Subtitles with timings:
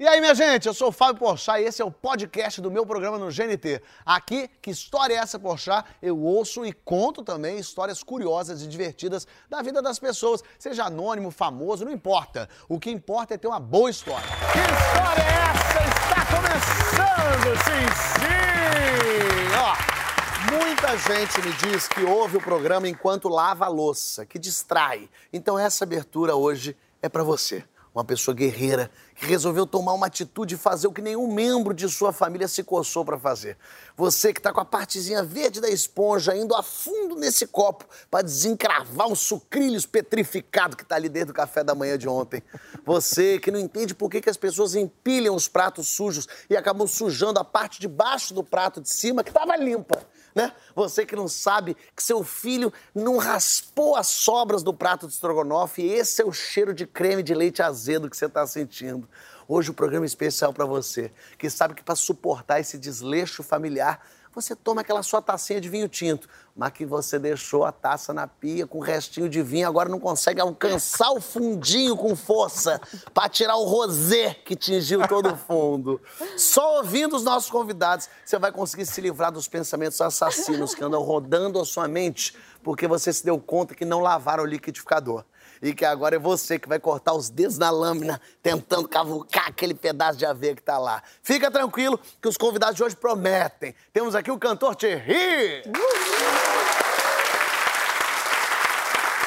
[0.00, 2.70] E aí, minha gente, eu sou o Fábio Porchat e esse é o podcast do
[2.70, 3.82] meu programa no GNT.
[4.02, 5.86] Aqui, que história é essa, Porchat?
[6.00, 11.30] Eu ouço e conto também histórias curiosas e divertidas da vida das pessoas, seja anônimo,
[11.30, 12.48] famoso, não importa.
[12.66, 14.26] O que importa é ter uma boa história.
[14.26, 15.80] Que história é essa?
[16.08, 17.86] Está começando, sim,
[18.16, 19.50] sim!
[19.54, 25.10] Ó, muita gente me diz que ouve o programa enquanto lava a louça, que distrai.
[25.30, 27.62] Então essa abertura hoje é para você
[27.94, 31.88] uma pessoa guerreira que resolveu tomar uma atitude e fazer o que nenhum membro de
[31.88, 33.58] sua família se coçou para fazer.
[33.96, 38.22] Você que está com a partezinha verde da esponja indo a fundo nesse copo para
[38.22, 42.42] desencravar um sucrilhos petrificado que está ali dentro do café da manhã de ontem.
[42.84, 46.86] Você que não entende por que, que as pessoas empilham os pratos sujos e acabam
[46.86, 49.98] sujando a parte de baixo do prato de cima que estava limpa
[50.34, 50.52] né?
[50.74, 55.82] Você que não sabe que seu filho não raspou as sobras do prato de estrogonofe,
[55.82, 59.08] e esse é o cheiro de creme de leite azedo que você está sentindo.
[59.48, 64.00] Hoje o programa é especial para você, que sabe que para suportar esse desleixo familiar,
[64.32, 68.26] você toma aquela sua tacinha de vinho tinto, mas que você deixou a taça na
[68.26, 72.80] pia com o restinho de vinho, agora não consegue alcançar o fundinho com força
[73.12, 76.00] para tirar o rosé que tingiu todo o fundo.
[76.36, 81.02] Só ouvindo os nossos convidados, você vai conseguir se livrar dos pensamentos assassinos que andam
[81.02, 85.24] rodando a sua mente, porque você se deu conta que não lavaram o liquidificador
[85.62, 89.74] e que agora é você que vai cortar os dedos na lâmina, tentando cavucar aquele
[89.74, 91.02] pedaço de aveia que tá lá.
[91.22, 93.74] Fica tranquilo que os convidados de hoje prometem.
[93.92, 95.62] Temos aqui o cantor Thierry.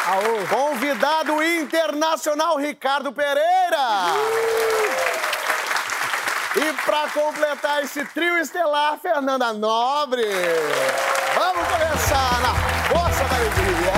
[0.06, 0.48] Aô.
[0.50, 4.14] Convidado internacional Ricardo Pereira.
[6.56, 10.28] E para completar esse trio estelar, Fernanda Nobre.
[11.34, 12.54] Vamos começar na
[12.90, 13.93] força da alegria.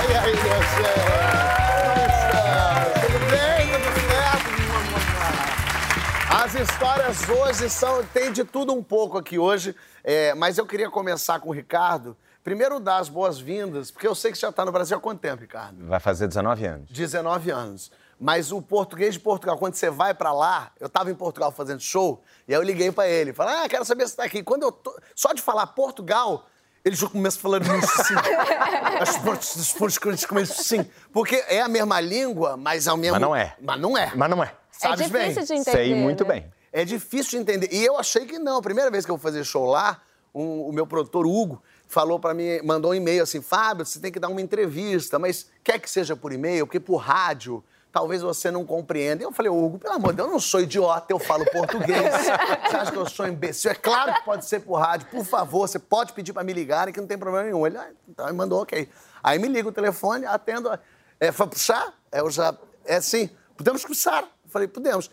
[6.56, 8.02] As histórias hoje são.
[8.06, 12.16] Tem de tudo um pouco aqui hoje, é, mas eu queria começar com o Ricardo.
[12.46, 15.20] Primeiro, dar as boas-vindas, porque eu sei que você já está no Brasil há quanto
[15.20, 15.86] tempo, Ricardo?
[15.86, 16.90] Vai fazer 19 anos.
[16.90, 17.92] 19 anos.
[18.18, 21.82] Mas o português de Portugal, quando você vai para lá, eu estava em Portugal fazendo
[21.82, 23.34] show, e aí eu liguei para ele.
[23.34, 24.42] Falei, ah, quero saber se está aqui.
[24.42, 24.98] Quando eu tô...
[25.14, 26.46] Só de falar Portugal,
[26.86, 28.14] ele já começa falando isso assim.
[29.02, 30.90] As pontes começam assim.
[31.12, 33.20] Porque é a mesma língua, mas ao mesmo...
[33.20, 33.56] Mas não é.
[33.60, 34.12] Mas não é.
[34.16, 34.54] Mas não é.
[34.78, 35.46] Sabes é difícil bem?
[35.46, 35.72] de entender.
[35.72, 36.34] Sei muito né?
[36.34, 36.54] bem.
[36.72, 37.70] É difícil de entender.
[37.72, 38.58] E eu achei que não.
[38.58, 40.02] A primeira vez que eu vou fazer show lá,
[40.34, 44.12] um, o meu produtor Hugo falou para mim, mandou um e-mail assim: Fábio, você tem
[44.12, 47.64] que dar uma entrevista, mas quer que seja por e-mail, porque por rádio
[47.96, 49.24] talvez você não compreenda.
[49.24, 51.98] E eu falei, Hugo, pelo amor de Deus, eu não sou idiota, eu falo português.
[52.68, 53.72] Você acha que eu sou imbecil?
[53.72, 55.08] É claro que pode ser por rádio.
[55.08, 57.66] Por favor, você pode pedir para me ligarem que não tem problema nenhum.
[57.66, 58.90] Ele, ah, então, ele mandou ok.
[59.24, 60.78] Aí me liga o telefone, atendo.
[61.22, 61.94] É, foi puxar?
[62.12, 62.54] É, eu já,
[62.84, 64.28] é assim, podemos começar.
[64.56, 65.12] Falei, podemos.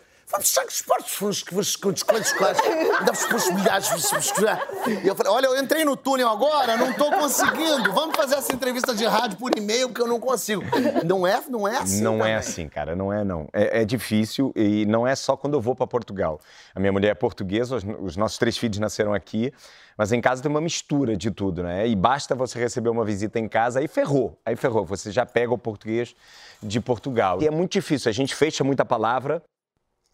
[5.03, 7.91] E eu falei, olha, eu entrei no túnel agora, não tô conseguindo.
[7.91, 10.63] Vamos fazer essa entrevista de rádio por e-mail, porque eu não consigo.
[11.05, 12.01] Não é, não é assim.
[12.01, 12.31] Não também.
[12.31, 13.49] é assim, cara, não é não.
[13.51, 16.39] É, é, difícil e não é só quando eu vou para Portugal.
[16.73, 19.51] A minha mulher é portuguesa, os, os nossos três filhos nasceram aqui.
[19.97, 21.87] Mas em casa tem uma mistura de tudo, né?
[21.87, 24.39] E basta você receber uma visita em casa, aí ferrou.
[24.45, 24.85] Aí ferrou.
[24.85, 26.15] Você já pega o português
[26.61, 27.41] de Portugal.
[27.41, 28.09] E é muito difícil.
[28.09, 29.41] A gente fecha muita palavra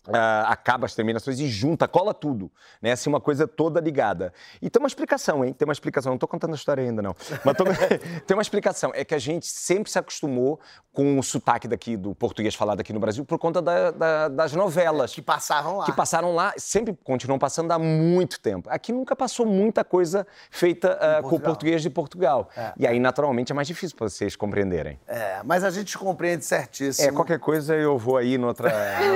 [0.08, 2.50] Uh, acaba as terminações e junta, cola tudo,
[2.82, 2.94] né?
[2.94, 4.34] Assim, uma coisa toda ligada.
[4.62, 5.54] E tem uma explicação, hein?
[5.54, 6.12] Tem uma explicação.
[6.12, 7.16] Não estou contando a história ainda, não.
[7.44, 7.66] Mas tô...
[8.26, 8.92] tem uma explicação.
[8.96, 10.60] É que a gente sempre se acostumou
[10.94, 14.54] com o sotaque daqui do português falado aqui no Brasil por conta da, da, das
[14.54, 15.14] novelas.
[15.14, 15.86] Que passaram lá.
[15.86, 18.70] Que passaram lá, sempre continuam passando há muito tempo.
[18.70, 22.50] Aqui nunca passou muita coisa feita uh, com o português de Portugal.
[22.56, 22.74] É.
[22.78, 25.00] E aí, naturalmente, é mais difícil para vocês compreenderem.
[25.08, 27.08] É, mas a gente compreende certíssimo.
[27.08, 28.70] É, qualquer coisa eu vou aí noutra...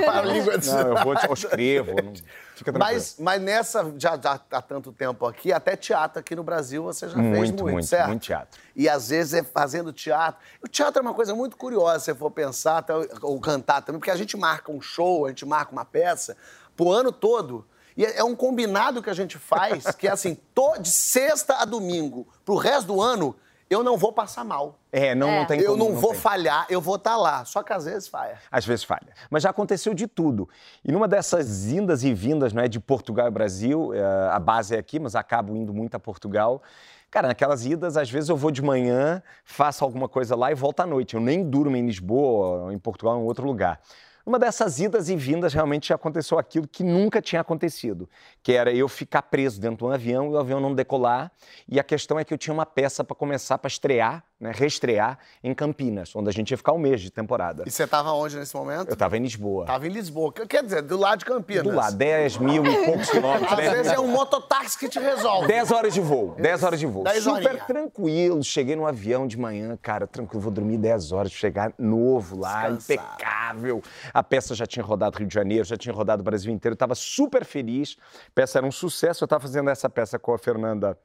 [0.04, 1.92] para a língua não, eu vou, eu escrevo.
[2.02, 2.12] Não...
[2.54, 6.82] Fica mas, mas nessa, já, já há tanto tempo aqui, até teatro aqui no Brasil
[6.82, 8.08] você já muito, fez muito, muito, certo?
[8.08, 8.60] Muito teatro.
[8.76, 10.40] E às vezes é fazendo teatro.
[10.62, 12.92] O teatro é uma coisa muito curiosa, se você for pensar, até,
[13.22, 16.36] ou cantar também, porque a gente marca um show, a gente marca uma peça,
[16.76, 17.66] pro ano todo.
[17.96, 20.36] E é, é um combinado que a gente faz, que é assim,
[20.80, 23.34] de sexta a domingo, pro resto do ano,
[23.68, 24.78] eu não vou passar mal.
[24.92, 25.38] É, não, é.
[25.40, 26.20] não tem Eu como, não, não vou tem.
[26.20, 27.44] falhar, eu vou estar tá lá.
[27.44, 28.38] Só que às vezes falha.
[28.50, 29.08] Às vezes falha.
[29.30, 30.48] Mas já aconteceu de tudo.
[30.84, 34.74] E numa dessas indas e vindas não é, de Portugal e Brasil, é, a base
[34.74, 36.62] é aqui, mas acabo indo muito a Portugal.
[37.10, 40.80] Cara, naquelas idas, às vezes eu vou de manhã, faço alguma coisa lá e volto
[40.80, 41.14] à noite.
[41.14, 43.80] Eu nem durmo em Lisboa, em Portugal, em outro lugar.
[44.24, 48.08] Numa dessas idas e vindas, realmente aconteceu aquilo que nunca tinha acontecido,
[48.42, 51.30] que era eu ficar preso dentro de um avião e o avião não decolar.
[51.68, 55.18] E a questão é que eu tinha uma peça para começar, para estrear né, reestrear
[55.42, 57.64] em Campinas, onde a gente ia ficar um mês de temporada.
[57.66, 58.90] E você tava onde nesse momento?
[58.90, 59.64] Eu tava em Lisboa.
[59.64, 60.30] Tava em Lisboa.
[60.32, 61.62] Quer dizer, do lado de Campinas.
[61.62, 63.50] Do lado, 10 mil e poucos quilômetros.
[63.50, 65.48] Às vezes é um mototáxi que te resolve.
[65.48, 67.04] 10 horas de voo, 10 horas de voo.
[67.08, 67.64] Super horinha.
[67.64, 68.44] tranquilo.
[68.44, 72.92] Cheguei no avião de manhã, cara, tranquilo, vou dormir 10 horas, chegar novo lá, Descansado.
[72.92, 73.82] impecável.
[74.12, 76.78] A peça já tinha rodado Rio de Janeiro, já tinha rodado o Brasil inteiro, eu
[76.78, 77.96] tava super feliz.
[78.28, 80.98] A peça era um sucesso, eu tava fazendo essa peça com a Fernanda.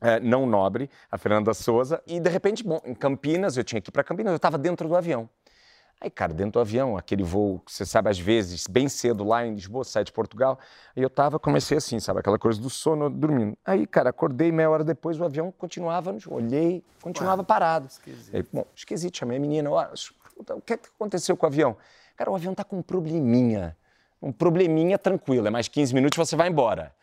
[0.00, 3.90] É, não nobre, a Fernanda Souza, e de repente, bom, em Campinas, eu tinha que
[3.90, 5.28] ir para Campinas, eu estava dentro do avião.
[6.00, 9.44] Aí, cara, dentro do avião, aquele voo que você sabe, às vezes, bem cedo lá
[9.44, 10.56] em Lisboa, sai de Portugal.
[10.96, 13.58] Aí eu tava, comecei assim, sabe, aquela coisa do sono, dormindo.
[13.64, 17.88] Aí, cara, acordei meia hora depois, o avião continuava, olhei, continuava parado.
[17.88, 18.32] esquisito.
[18.32, 19.88] Aí, bom, esquisito, chamei a menina, ó,
[20.50, 21.76] o que, é que aconteceu com o avião?
[22.16, 23.76] Cara, o avião tá com um probleminha.
[24.22, 26.94] Um probleminha tranquilo, é mais 15 minutos você vai embora.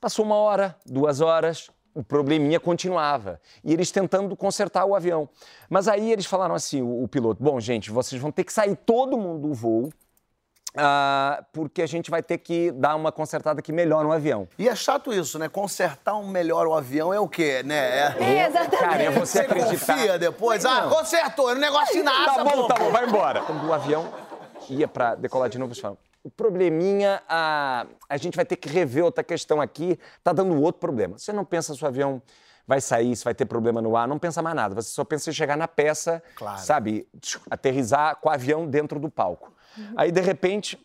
[0.00, 3.40] Passou uma hora, duas horas, o probleminha continuava.
[3.64, 5.28] E eles tentando consertar o avião.
[5.68, 8.76] Mas aí eles falaram assim, o, o piloto, bom, gente, vocês vão ter que sair
[8.76, 9.90] todo mundo do voo,
[10.76, 14.46] ah, porque a gente vai ter que dar uma consertada aqui melhor no avião.
[14.56, 15.48] E é chato isso, né?
[15.48, 17.74] Consertar um melhor o avião é o quê, né?
[17.74, 18.16] É...
[18.20, 18.78] É, exatamente.
[18.78, 19.94] Cara, é você Você acreditar.
[19.96, 20.64] confia depois?
[20.64, 20.90] Ah, Não.
[20.90, 22.66] consertou, é um negócio de nada, Tá bom, pô.
[22.68, 23.40] tá bom, vai embora.
[23.42, 24.08] Quando o avião
[24.68, 28.68] ia para decolar de novo, eles falaram, o probleminha, a, a gente vai ter que
[28.68, 31.18] rever outra questão aqui, tá dando outro problema.
[31.18, 32.22] Você não pensa se o avião
[32.66, 34.74] vai sair, se vai ter problema no ar, não pensa mais nada.
[34.74, 36.60] Você só pensa em chegar na peça, Claro.
[36.60, 37.08] sabe,
[37.50, 39.52] aterrizar com o avião dentro do palco.
[39.96, 40.78] Aí, de repente,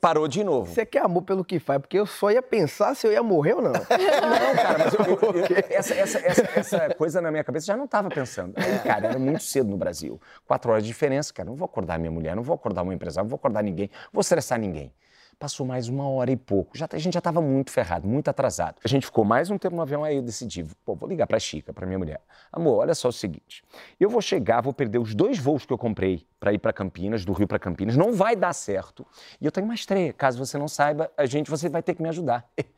[0.00, 0.72] parou de novo.
[0.72, 3.54] Você quer amor pelo que faz, porque eu só ia pensar se eu ia morrer
[3.54, 3.72] ou não.
[4.28, 7.76] Não, cara, mas eu, eu- eu- essa, essa, essa, essa coisa na minha cabeça já
[7.76, 8.54] não estava pensando.
[8.56, 10.20] Aí, cara, era muito cedo no Brasil.
[10.46, 11.48] Quatro horas de diferença, cara.
[11.48, 14.10] Não vou acordar minha mulher, não vou acordar meu empresário, não vou acordar ninguém, não
[14.12, 14.92] vou estressar ninguém.
[15.38, 16.76] Passou mais uma hora e pouco.
[16.76, 18.80] Já, a gente já estava muito ferrado, muito atrasado.
[18.84, 21.38] A gente ficou mais um tempo no avião, aí eu decidi, pô, vou ligar pra
[21.38, 22.20] Chica, pra minha mulher.
[22.52, 23.62] Amor, olha só o seguinte.
[24.00, 27.24] Eu vou chegar, vou perder os dois voos que eu comprei para ir para Campinas,
[27.24, 27.96] do Rio para Campinas.
[27.96, 29.06] Não vai dar certo.
[29.40, 30.12] E eu tenho uma estreia.
[30.12, 32.44] Caso você não saiba, a gente, você vai ter que me ajudar.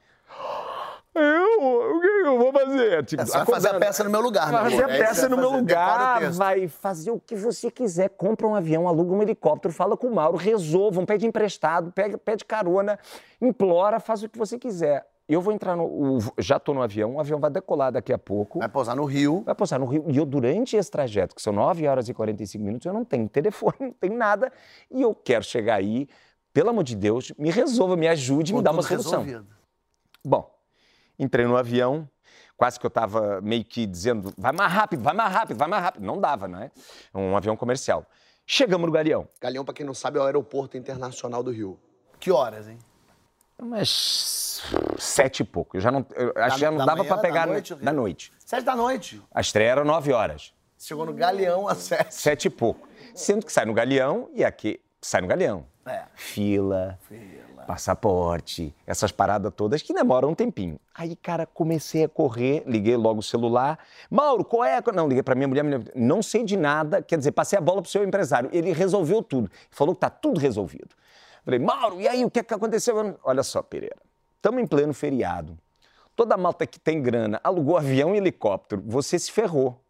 [1.14, 1.96] Eu?
[1.96, 3.04] O que eu vou fazer?
[3.04, 4.90] Tipo, É, você vai fazer a peça no meu lugar, Vai fazer amor.
[4.90, 8.10] a É peça no meu fazer, lugar, vai fazer o que você quiser.
[8.10, 12.44] Compra um avião, aluga um helicóptero, fala com o Mauro, resolvam, pede emprestado, pede, pede
[12.44, 12.98] carona,
[13.40, 15.04] implora, faz o que você quiser.
[15.28, 15.84] Eu vou entrar no.
[15.84, 18.58] o- já estou no avião, o avião vai decolar daqui a pouco.
[18.58, 19.42] Vai pousar no Rio.
[19.44, 20.04] Vai pousar no Rio.
[20.08, 23.28] E eu, durante esse trajeto, que são 9 horas e 45 minutos, eu não tenho
[23.28, 24.52] telefone, não tenho nada.
[24.90, 26.08] E eu quero chegar aí,
[26.52, 29.22] pelo amor de Deus, me resolva, me ajude, me com dá uma solução.
[29.22, 29.46] resolvido.
[30.24, 30.50] Bom,
[31.20, 32.08] entrei no avião,
[32.56, 35.82] quase que eu estava meio que dizendo, vai mais rápido, vai mais rápido, vai mais
[35.82, 36.04] rápido.
[36.04, 36.70] Não dava, né?
[37.14, 38.04] Um avião comercial.
[38.46, 39.28] Chegamos no Galeão.
[39.40, 41.78] Galeão, pra quem não sabe, é o aeroporto internacional do Rio.
[42.18, 42.78] Que horas, hein?
[43.58, 44.62] Umas
[44.98, 45.76] sete e pouco.
[45.76, 47.80] Eu já não, eu acho que já não da dava para da pegar noite, na,
[47.82, 48.32] da noite.
[48.44, 49.22] Sete da noite.
[49.32, 50.54] A estreia era nove horas.
[50.78, 52.14] Chegou no Galeão às sete.
[52.14, 52.88] Sete e pouco.
[53.14, 55.66] Sendo que sai no Galeão e aqui sai no Galeão.
[55.86, 56.04] É.
[56.14, 56.98] Fila,
[57.70, 60.78] passaporte, essas paradas todas que demoram um tempinho.
[60.94, 63.78] Aí, cara, comecei a correr, liguei logo o celular.
[64.10, 64.76] Mauro, qual é?
[64.76, 67.62] a- Não, liguei pra minha mulher, minha não sei de nada, quer dizer, passei a
[67.62, 68.50] bola pro seu empresário.
[68.52, 69.50] Ele resolveu tudo.
[69.70, 70.88] Falou que tá tudo resolvido.
[71.44, 73.16] Falei, Mauro, e aí, o que é que aconteceu?
[73.24, 73.96] Olha só, Pereira,
[74.36, 75.56] estamos em pleno feriado.
[76.16, 78.82] Toda a malta que tem grana alugou avião e helicóptero.
[78.86, 79.80] Você se ferrou.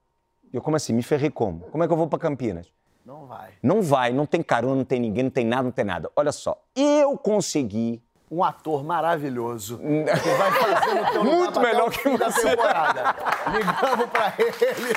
[0.52, 0.92] Eu, como assim?
[0.92, 1.60] Me ferrei como?
[1.70, 2.66] Como é que eu vou pra Campinas?
[3.04, 3.50] Não vai.
[3.62, 6.10] Não vai, não tem carona, não tem ninguém, não tem nada, não tem nada.
[6.14, 8.02] Olha só, eu consegui.
[8.30, 12.50] Um ator maravilhoso que vai fazer no teu Muito melhor o que você.
[12.50, 13.16] temporada.
[13.50, 14.94] Ligamos pra ele.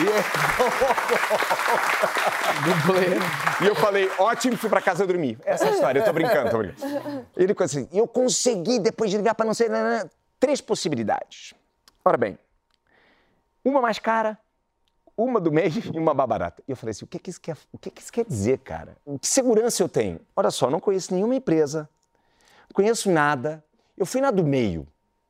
[0.00, 0.04] E
[2.96, 3.20] ele...
[3.62, 5.38] E eu falei, ótimo, fui pra casa dormir.
[5.44, 7.26] Essa é a história, eu tô brincando, tô brincando.
[7.36, 11.54] Ele assim, eu consegui, depois de ligar pra não sei, nanana, três possibilidades.
[12.04, 12.38] Ora bem,
[13.64, 14.38] uma mais cara,
[15.24, 16.62] uma do meio e uma mais barata.
[16.66, 18.58] E eu falei assim, o que, que, isso, quer, o que, que isso quer dizer,
[18.58, 18.96] cara?
[19.20, 20.20] Que segurança eu tenho?
[20.34, 21.88] Olha só, não conheço nenhuma empresa,
[22.68, 23.64] não conheço nada.
[23.96, 24.86] Eu fui na do meio.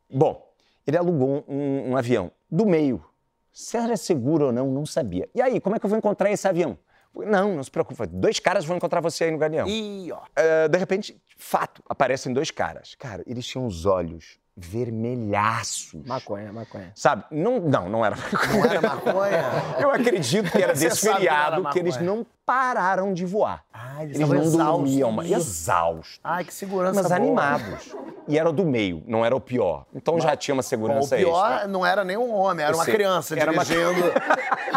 [0.09, 0.47] Bom,
[0.87, 3.05] ele alugou um, um avião do meio.
[3.53, 5.29] Se era seguro ou não, não sabia.
[5.35, 6.79] E aí, como é que eu vou encontrar esse avião?
[7.15, 8.07] Não, não se preocupe.
[8.07, 9.69] Dois caras vão encontrar você aí no Galeão.
[9.69, 10.23] Ih, ó.
[10.35, 12.95] Eh, de repente, fato, aparecem dois caras.
[12.95, 15.95] Cara, eles tinham os olhos vermelhaços.
[16.07, 16.93] maconha, maconha.
[16.95, 17.25] Sabe?
[17.31, 18.17] Não, não, não era
[18.53, 19.43] Não era maconha?
[19.79, 22.11] Eu acredito que era Você desse sabe que feriado que eles maconha.
[22.17, 23.65] não pararam de voar.
[23.73, 24.67] Ah, eles eles não exaustos.
[24.67, 26.21] dormiam, mas exaustos.
[26.23, 27.17] Ai, que segurança Mas boa.
[27.17, 27.95] animados.
[28.29, 29.85] E era o do meio, não era o pior.
[29.95, 31.69] Então já tinha uma Bom, o segurança pior extra.
[31.69, 32.95] não era nem um homem, era Eu uma sei.
[32.95, 34.13] criança Era uma- dirigindo.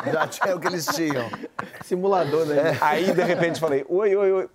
[0.11, 1.27] Já tinha o que eles tinham.
[1.83, 2.77] Simulador, né?
[2.79, 4.49] Aí, de repente, falei, oi, oi, oi.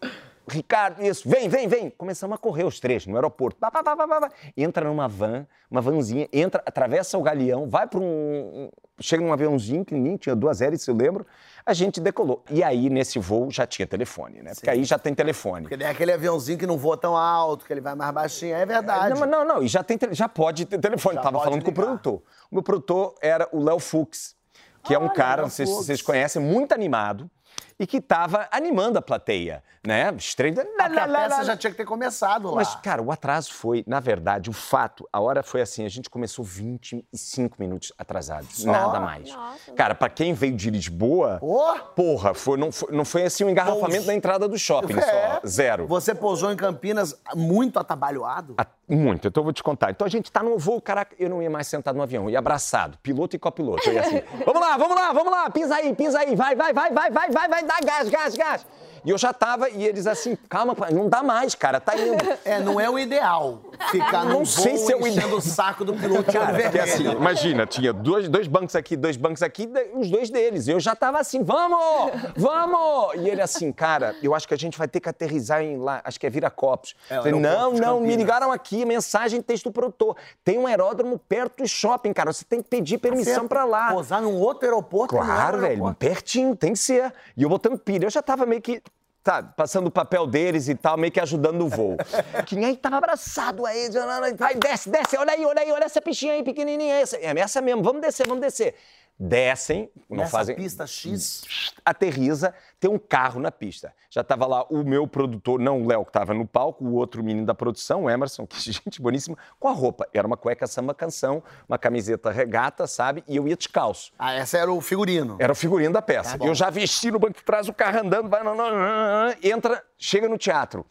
[0.49, 1.91] Ricardo, isso, vem, vem, vem.
[1.91, 3.59] Começamos a correr os três no aeroporto.
[3.59, 4.31] Pá, pá, pá.
[4.57, 8.71] Entra numa van, uma vanzinha, entra, atravessa o galeão, vai para um.
[9.01, 11.27] Chega num aviãozinho pequenininho, tinha duas hélices, eu lembro.
[11.65, 12.45] A gente decolou.
[12.51, 14.53] E aí, nesse voo, já tinha telefone, né?
[14.55, 15.69] Porque aí já tem telefone.
[15.69, 18.55] Porque é aquele aviãozinho que não voa tão alto, que ele vai mais baixinho.
[18.55, 19.19] É verdade.
[19.19, 19.63] Não, não, não.
[19.63, 21.15] E já, tem, já pode ter telefone.
[21.15, 21.85] Já Tava falando com o ligar.
[21.85, 22.23] produtor.
[22.51, 24.37] O meu produtor era o Léo Fux,
[24.83, 27.31] que é um Olha, cara, não sei se vocês conhecem, muito animado
[27.79, 30.13] e que tava animando a plateia, né?
[30.17, 30.55] Estranho.
[30.55, 32.57] Porque a peça já tinha que ter começado lá.
[32.57, 36.11] Mas, cara, o atraso foi, na verdade, o fato, a hora foi assim, a gente
[36.11, 38.71] começou 25 minutos atrasados, Só?
[38.71, 39.31] nada mais.
[39.33, 39.73] Nossa.
[39.73, 43.51] Cara, pra quem veio de Lisboa, Ô, porra, foi, não, foi, não foi assim um
[43.51, 44.07] engarrafamento Pois.
[44.07, 45.01] na entrada do shopping É.
[45.41, 45.87] só, zero.
[45.87, 48.55] Você pousou em Campinas muito atabalhoado?
[48.59, 49.93] A- Muito, então eu vou te contar.
[49.93, 52.31] Então a gente tá no voo, caraca, eu não ia mais sentado no avião, eu
[52.31, 53.89] ia abraçado, piloto e copiloto.
[53.89, 56.73] Eu ia assim, vamos lá, vamos lá, vamos lá, pisa aí, pisa aí, vai, vai,
[56.73, 58.67] vai, vai, vai, vai, vai, dá gás, gás, gás.
[59.05, 62.21] E eu já tava, e eles assim, calma, não dá mais, cara, tá indo.
[62.45, 65.37] É, não é o ideal ficar Não num sei voo se é o enchendo ideal.
[65.37, 69.43] o saco do piloto Cara, porque assim, imagina, tinha dois, dois bancos aqui, dois bancos
[69.43, 70.69] aqui, os dois deles.
[70.69, 73.15] Eu já tava assim, vamos, vamos!
[73.17, 76.01] E ele assim, cara, eu acho que a gente vai ter que aterrizar em lá,
[76.05, 76.95] acho que é Viracopos.
[77.09, 80.17] É, Falei, não, não, me ligaram aqui, mensagem, texto produtor.
[80.45, 83.93] Tem um aeródromo perto do shopping, cara, você tem que pedir permissão pra lá.
[83.93, 85.17] Pousar num outro aeroporto.
[85.17, 85.97] é Claro, velho, aeroporto.
[85.99, 87.13] pertinho, tem que ser.
[87.37, 88.83] E eu botando pilha, eu já tava meio que,
[89.23, 91.97] tá, passando o papel deles e tal, meio que ajudando no voo.
[92.47, 93.95] Quem aí tava abraçado a eles,
[94.37, 97.61] vai, desce, desce, olha aí, olha aí, olha essa pichinha aí pequenininha, essa, é essa
[97.61, 98.75] mesmo, vamos descer, vamos descer.
[99.23, 100.57] Descem, não Nessa fazem...
[100.57, 101.43] pista X.
[101.85, 103.93] Aterriza, tem um carro na pista.
[104.09, 107.23] Já tava lá o meu produtor, não o Léo que tava no palco, o outro
[107.23, 110.09] menino da produção, o Emerson, que gente boníssima, com a roupa.
[110.15, 113.23] Era uma cueca samba canção, uma camiseta regata, sabe?
[113.29, 114.11] E eu ia descalço.
[114.19, 115.37] Ah, essa era o figurino.
[115.39, 116.39] Era o figurino da peça.
[116.39, 118.79] Tá eu já vesti no banco de trás, o carro andando, vai, não, não, não,
[118.79, 120.87] não, entra, chega no teatro.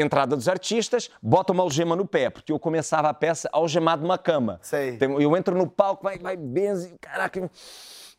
[0.00, 4.16] Entrada dos artistas, bota uma algema no pé, porque eu começava a peça algemado numa
[4.16, 4.60] cama.
[4.62, 4.96] Sei.
[5.00, 7.50] Eu entro no palco, vai, vai, benze, caraca.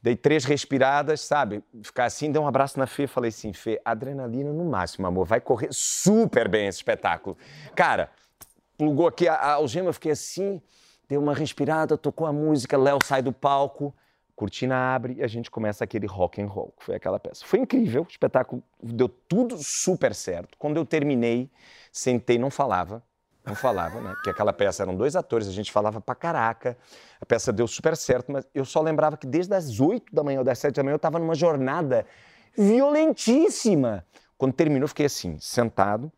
[0.02, 1.64] Dei três respiradas, sabe?
[1.82, 5.40] Ficar assim, dei um abraço na Fê, falei assim, Fê, adrenalina no máximo, amor, vai
[5.40, 7.38] correr super bem esse espetáculo.
[7.76, 8.10] Cara,
[8.78, 10.62] plugou aqui a, a algema, fiquei assim,
[11.08, 13.94] deu uma respirada, tocou a música, Léo sai do palco,
[14.40, 17.46] cortina abre e a gente começa aquele rock and roll, que foi aquela peça.
[17.46, 20.58] Foi incrível, o espetáculo deu tudo super certo.
[20.58, 21.52] Quando eu terminei,
[21.92, 23.04] sentei, não falava,
[23.46, 24.14] não falava, né?
[24.14, 26.78] Porque aquela peça eram dois atores, a gente falava pra caraca.
[27.20, 30.40] A peça deu super certo, mas eu só lembrava que desde as 8 da manhã
[30.40, 32.06] ou das 7 da manhã eu estava numa jornada
[32.58, 34.06] violentíssima.
[34.38, 36.10] Quando terminou, eu fiquei assim, sentado,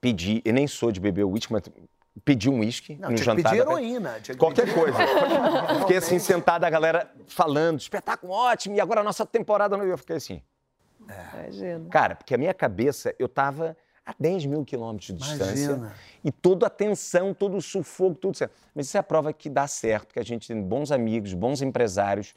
[0.00, 1.62] pedi, eu nem sou de beber uísque, mas
[2.24, 3.50] pedi um uísque no tinha que jantar.
[3.50, 4.10] pedir da pe- heroína.
[4.22, 4.98] tinha que Qualquer pedir- coisa.
[5.80, 9.76] Fiquei assim, sentado, a galera falando, espetáculo ótimo, e agora a nossa temporada.
[9.76, 10.42] Eu fiquei assim,
[11.02, 11.88] Imagina.
[11.90, 15.64] cara, porque a minha cabeça, eu tava a 10 mil quilômetros de distância.
[15.72, 15.92] Imagina.
[16.24, 18.52] E toda a tensão, todo o sufoco, tudo certo.
[18.74, 21.60] Mas isso é a prova que dá certo, que a gente tem bons amigos, bons
[21.62, 22.34] empresários.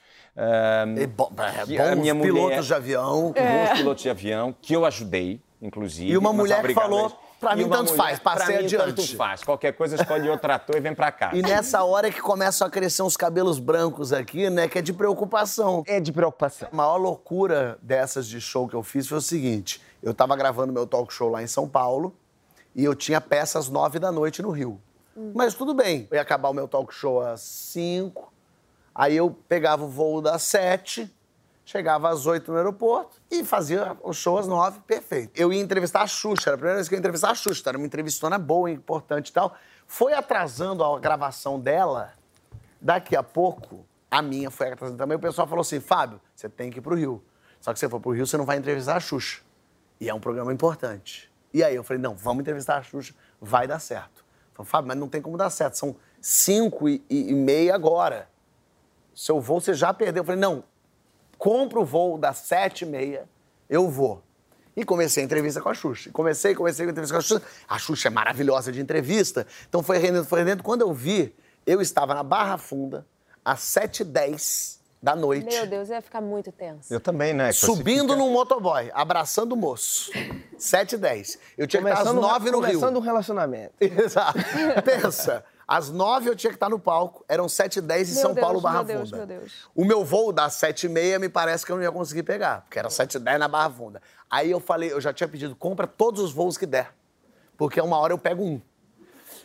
[0.97, 3.31] E bo- é, Que bons minha mulher- pilotos de avião.
[3.33, 6.11] bons pilotos de avião, que eu ajudei, inclusive.
[6.11, 7.15] E uma mulher que falou, eles.
[7.41, 9.43] "Pra mim tanto mulher, faz, passei pra mim adiante." tanto faz.
[9.43, 11.31] Qualquer coisa, escolhe outro ator e vem pra cá.
[11.33, 14.67] E nessa hora é que começam a crescer uns cabelos brancos aqui, né?
[14.67, 15.83] Que é de preocupação.
[15.87, 16.69] É de preocupação.
[16.71, 20.71] A maior loucura dessas de show que eu fiz foi o seguinte: eu tava gravando
[20.71, 22.15] meu talk show lá em São Paulo
[22.75, 24.79] e eu tinha peça às nove da noite no Rio.
[25.35, 28.31] Mas tudo bem, eu ia acabar o meu talk show às cinco,
[28.95, 31.13] aí eu pegava o voo das sete,
[31.65, 35.31] chegava às oito no aeroporto e fazia o show às nove, perfeito.
[35.39, 37.69] Eu ia entrevistar a Xuxa, era a primeira vez que eu ia entrevistar a Xuxa,
[37.69, 39.55] era uma entrevistona boa, importante e tal.
[39.87, 42.13] Foi atrasando a gravação dela,
[42.83, 45.15] Daqui a pouco, a minha foi atrasada também.
[45.15, 47.23] O pessoal falou assim: Fábio, você tem que ir pro Rio.
[47.59, 49.41] Só que se você for pro Rio, você não vai entrevistar a Xuxa.
[49.99, 51.31] E é um programa importante.
[51.53, 54.25] E aí eu falei: não, vamos entrevistar a Xuxa, vai dar certo.
[54.55, 55.77] Falei, Fábio, mas não tem como dar certo.
[55.77, 58.27] São cinco e, e- e meia agora.
[59.13, 60.21] Seu voo você já perdeu.
[60.21, 60.63] Eu falei: não,
[61.41, 63.27] compra o voo das sete e meia,
[63.67, 64.21] eu vou.
[64.77, 66.09] E comecei a entrevista com a Xuxa.
[66.09, 67.41] E Comecei, comecei a entrevista com a Xuxa.
[67.67, 69.47] A Xuxa é maravilhosa de entrevista.
[69.67, 70.61] Então foi rendendo, foi rendendo.
[70.61, 73.07] Quando eu vi, eu estava na Barra Funda,
[73.43, 76.93] às 7h10 da noite, Meu Deus, ia ficar muito tenso.
[76.93, 77.51] Eu também, né?
[77.51, 80.11] subindo fica- num motoboy, abraçando o moço.
[80.59, 81.39] 7h10.
[81.57, 82.69] Eu tinha que estar às Começando, 9 no Rio.
[82.79, 83.73] começando um relacionamento.
[83.81, 84.37] Exato.
[84.85, 85.43] Pensa,
[85.77, 88.61] às nove eu tinha que estar no palco, eram 7h10 em Meu São Deus, Paulo,
[88.61, 89.25] Barra meu Deus, Funda.
[89.25, 89.53] meu Deus.
[89.75, 92.89] O meu voo das 7h30 me parece que eu não ia conseguir pegar, porque era
[92.89, 94.01] 7h10 na Barra Funda.
[94.29, 96.93] Aí eu falei, eu já tinha pedido, compra todos os voos que der,
[97.57, 98.61] porque uma hora eu pego um.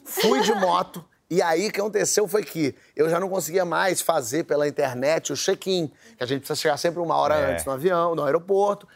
[0.05, 1.05] Fui de moto.
[1.29, 5.33] E aí, o que aconteceu foi que eu já não conseguia mais fazer pela internet
[5.33, 7.53] o check-in, que a gente precisa chegar sempre uma hora É.
[7.53, 8.87] antes no avião, no aeroporto,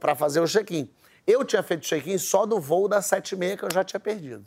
[0.00, 0.90] para fazer o check-in.
[1.24, 4.00] Eu tinha feito check-in só do voo das sete e meia que eu já tinha
[4.00, 4.44] perdido.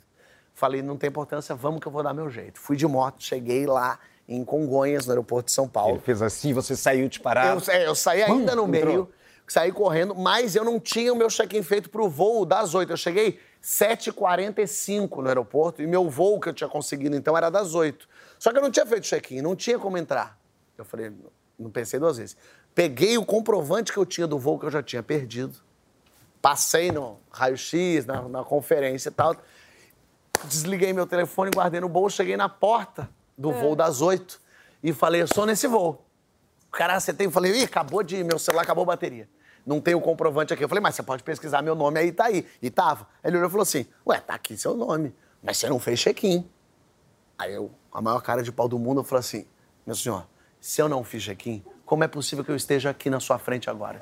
[0.60, 2.60] Falei, não tem importância, vamos que eu vou dar meu jeito.
[2.60, 3.98] Fui de moto, cheguei lá
[4.28, 5.94] em Congonhas, no aeroporto de São Paulo.
[5.94, 7.62] Ele fez assim, você saiu disparado.
[7.66, 8.68] Eu, é, eu saí ainda no entrou.
[8.68, 9.08] meio,
[9.48, 12.92] saí correndo, mas eu não tinha o meu check-in feito pro voo das 8.
[12.92, 17.74] Eu cheguei 7h45 no aeroporto e meu voo que eu tinha conseguido então era das
[17.74, 18.06] 8.
[18.38, 20.38] Só que eu não tinha feito check-in, não tinha como entrar.
[20.76, 21.10] Eu falei,
[21.58, 22.36] não pensei duas vezes.
[22.74, 25.56] Peguei o comprovante que eu tinha do voo que eu já tinha perdido,
[26.42, 29.34] passei no raio-x, na, na conferência e tal,
[30.46, 34.40] desliguei meu telefone, guardei no bolso, cheguei na porta do voo das 8
[34.82, 36.04] e falei, eu sou nesse voo.
[36.68, 37.24] O cara, você tem?
[37.24, 38.22] Eu falei, ih, acabou de.
[38.22, 39.28] Meu celular acabou a bateria.
[39.66, 40.62] Não tem o comprovante aqui.
[40.62, 42.46] Eu falei, mas você pode pesquisar meu nome aí, tá aí.
[42.62, 43.08] E tava.
[43.24, 46.48] Ele olhou e falou assim: Ué, tá aqui seu nome, mas você não fez check-in.
[47.36, 49.46] Aí eu, a maior cara de pau do mundo, eu falei assim:
[49.84, 50.26] Meu senhor,
[50.60, 53.68] se eu não fiz check-in, como é possível que eu esteja aqui na sua frente
[53.68, 54.00] agora?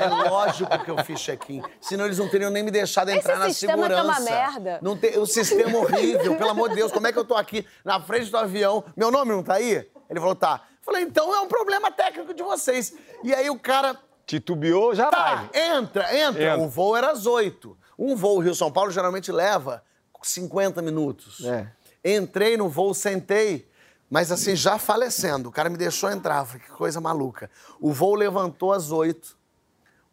[0.00, 1.62] é lógico que eu fiz check-in.
[1.80, 4.20] Senão eles não teriam nem me deixado entrar Esse na sistema tá segurança.
[4.20, 4.78] uma merda.
[4.82, 6.92] Não tem, o sistema horrível, pelo amor de Deus.
[6.92, 8.84] Como é que eu tô aqui na frente do avião?
[8.94, 9.88] Meu nome não tá aí?
[10.10, 10.62] Ele falou, tá.
[10.82, 12.92] Falei, então é um problema técnico de vocês.
[13.24, 15.44] E aí o cara, Titubeou, já tá, vai.
[15.78, 16.42] entra, entra.
[16.52, 16.58] Entra.
[16.58, 17.78] O voo era às oito.
[17.98, 19.82] Um voo Rio-São Paulo geralmente leva
[20.22, 21.42] 50 minutos.
[21.46, 21.66] É.
[22.04, 23.66] Entrei no voo, sentei,
[24.10, 25.48] mas assim, já falecendo.
[25.48, 26.44] O cara me deixou entrar.
[26.44, 27.50] Falei, que coisa maluca.
[27.80, 29.36] O voo levantou às 8.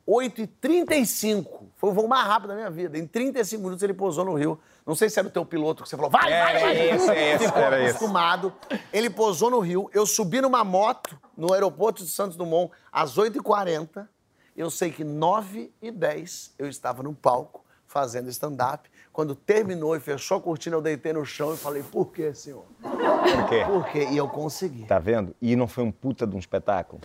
[0.07, 1.45] 8h35.
[1.75, 2.97] Foi o voo mais rápido da minha vida.
[2.97, 4.59] Em 35 minutos ele pousou no Rio.
[4.85, 6.89] Não sei se era o teu piloto que você falou, vai, vai, Era vai.
[6.89, 7.89] esse, é esse, Ficou era esse.
[7.95, 8.53] acostumado.
[8.93, 9.89] Ele pousou no Rio.
[9.93, 14.07] Eu subi numa moto no aeroporto de Santos Dumont às 8h40.
[14.55, 18.89] Eu sei que 9h10 eu estava no palco fazendo stand-up.
[19.15, 22.65] Quando terminou e fechou a cortina, eu deitei no chão e falei, por quê, senhor?
[22.81, 23.63] Por quê?
[23.65, 24.07] Por quê?
[24.11, 24.83] E eu consegui.
[24.83, 25.33] Tá vendo?
[25.41, 27.01] E não foi um puta de um espetáculo?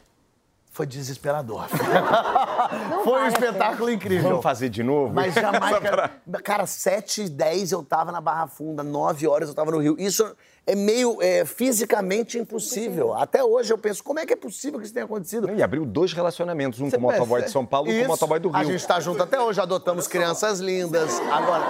[0.73, 1.67] Foi desesperador.
[3.02, 4.29] Foi um espetáculo incrível.
[4.31, 5.12] Vamos fazer de novo?
[5.12, 5.79] Mas jamais.
[5.81, 9.73] Cara, pra- cara 7 e 10 eu tava na Barra Funda, 9 horas eu tava
[9.73, 9.97] no Rio.
[9.99, 10.25] Isso
[10.64, 13.12] é meio é, fisicamente impossível.
[13.14, 15.50] Até hoje eu penso, como é que é possível que isso tenha acontecido?
[15.50, 18.05] E abriu dois relacionamentos, um Você com o motoboy de São Paulo e um com
[18.07, 18.59] o motoboy do Rio.
[18.59, 21.19] A gente tá junto até hoje, adotamos crianças lindas.
[21.33, 21.64] Agora,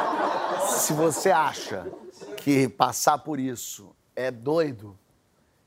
[0.78, 1.86] se você acha
[2.36, 4.96] que passar por isso é doido,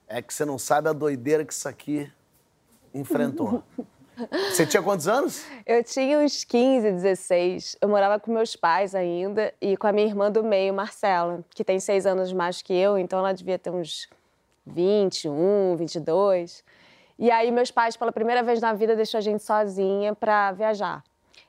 [0.07, 2.11] é que você não sabe a doideira que isso aqui
[2.93, 3.63] enfrentou.
[4.51, 5.43] Você tinha quantos anos?
[5.65, 7.77] Eu tinha uns 15, 16.
[7.81, 11.63] Eu morava com meus pais ainda e com a minha irmã do meio, Marcela, que
[11.63, 14.07] tem seis anos mais que eu, então ela devia ter uns
[14.67, 16.63] 21, 22.
[17.17, 21.03] E aí meus pais, pela primeira vez na vida, deixou a gente sozinha pra viajar.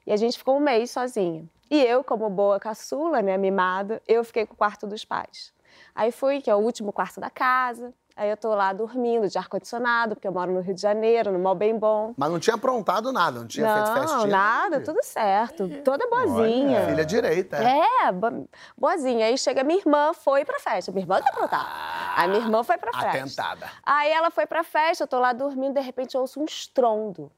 [0.07, 1.45] E a gente ficou um mês sozinha.
[1.71, 5.53] E eu, como boa caçula, né, mimada, eu fiquei com o quarto dos pais.
[5.95, 7.93] Aí fui, que é o último quarto da casa.
[8.17, 11.39] Aí eu tô lá dormindo de ar-condicionado, porque eu moro no Rio de Janeiro, no
[11.41, 12.15] Mó Bem Bom.
[12.17, 14.27] Mas não tinha aprontado nada, não tinha feito Não, festinha.
[14.29, 15.69] nada, tudo certo.
[15.83, 16.87] Toda boazinha.
[16.87, 18.07] Filha direita, é.
[18.07, 18.49] É, bo-
[18.79, 19.27] boazinha.
[19.27, 20.93] Aí chega minha irmã, foi pra festa.
[20.93, 22.15] Minha irmã que aprontar.
[22.17, 23.09] Aí minha irmã foi pra festa.
[23.09, 23.69] Atentada.
[23.85, 27.33] Aí ela foi pra festa, eu tô lá dormindo, de repente eu ouço um estrondo.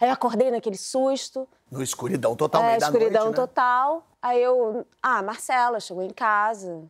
[0.00, 3.46] Aí eu acordei naquele susto, No escuridão total, é, escuridão noite, né?
[3.46, 4.06] total.
[4.22, 6.82] Aí eu, ah, Marcela chegou em casa.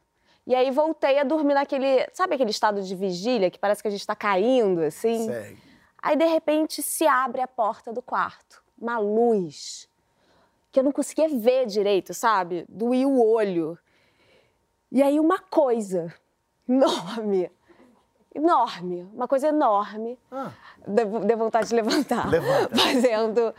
[0.46, 3.90] E aí voltei a dormir naquele, sabe aquele estado de vigília que parece que a
[3.90, 5.26] gente tá caindo assim?
[5.26, 5.70] Segue.
[6.02, 8.62] Aí, de repente, se abre a porta do quarto.
[8.80, 9.88] Uma luz.
[10.72, 12.64] Que eu não conseguia ver direito, sabe?
[12.68, 13.78] Doía o olho.
[14.90, 16.12] E aí, uma coisa
[16.66, 17.50] enorme.
[18.34, 19.08] Enorme.
[19.12, 20.18] Uma coisa enorme.
[20.30, 20.50] Ah.
[20.86, 22.28] Deu, deu vontade de levantar.
[22.28, 22.76] Levanta.
[22.78, 23.54] Fazendo.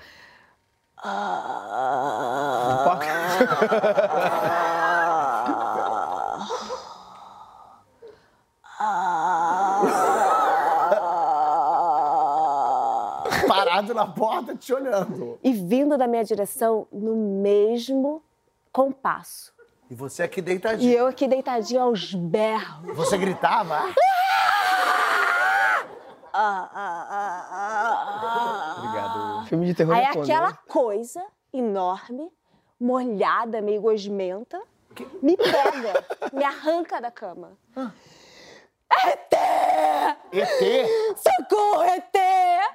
[13.47, 15.39] Parado na porta, te olhando.
[15.43, 18.21] E vindo da minha direção no mesmo
[18.71, 19.51] compasso.
[19.89, 20.93] E você aqui E deitadinho.
[20.93, 22.95] eu aqui deitadinha aos berros.
[22.95, 23.81] Você gritava?
[28.77, 29.45] Obrigado.
[29.47, 30.29] Filme de terror Aí japonês.
[30.29, 32.31] aquela coisa enorme,
[32.79, 34.61] molhada, meio gosmenta,
[35.21, 37.57] me pega, me arranca da cama.
[39.05, 39.33] ET!
[40.33, 40.87] ET?
[41.17, 42.15] Socorro, ET!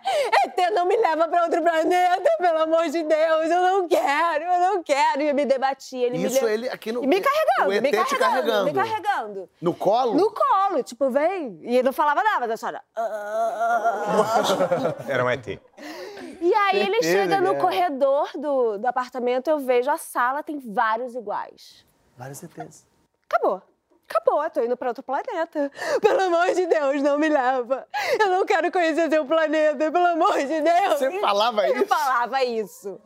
[0.06, 4.60] ET não me leva pra outro planeta, pelo amor de Deus, eu não quero, eu
[4.60, 5.22] não quero.
[5.22, 7.02] E eu me debati, ele me Isso le- ele aqui no.
[7.02, 8.64] E me carregando, o ET me te carregando, carregando.
[8.64, 9.50] me carregando.
[9.60, 10.14] No colo?
[10.14, 11.58] No colo, tipo, vem.
[11.62, 12.82] E ele não falava nada, da senhora.
[15.08, 15.46] Era um ET.
[15.48, 20.58] E aí ele Certeza chega no corredor do, do apartamento, eu vejo a sala, tem
[20.58, 21.84] vários iguais.
[22.16, 22.86] Vários ETs.
[23.28, 23.62] Acabou.
[24.08, 25.70] Acabou, eu tô indo pra outro planeta.
[26.00, 27.86] Pelo amor de Deus, não me leva.
[28.20, 30.98] Eu não quero conhecer seu planeta, pelo amor de Deus.
[30.98, 31.86] Você falava Eu isso?
[31.86, 33.00] falava isso.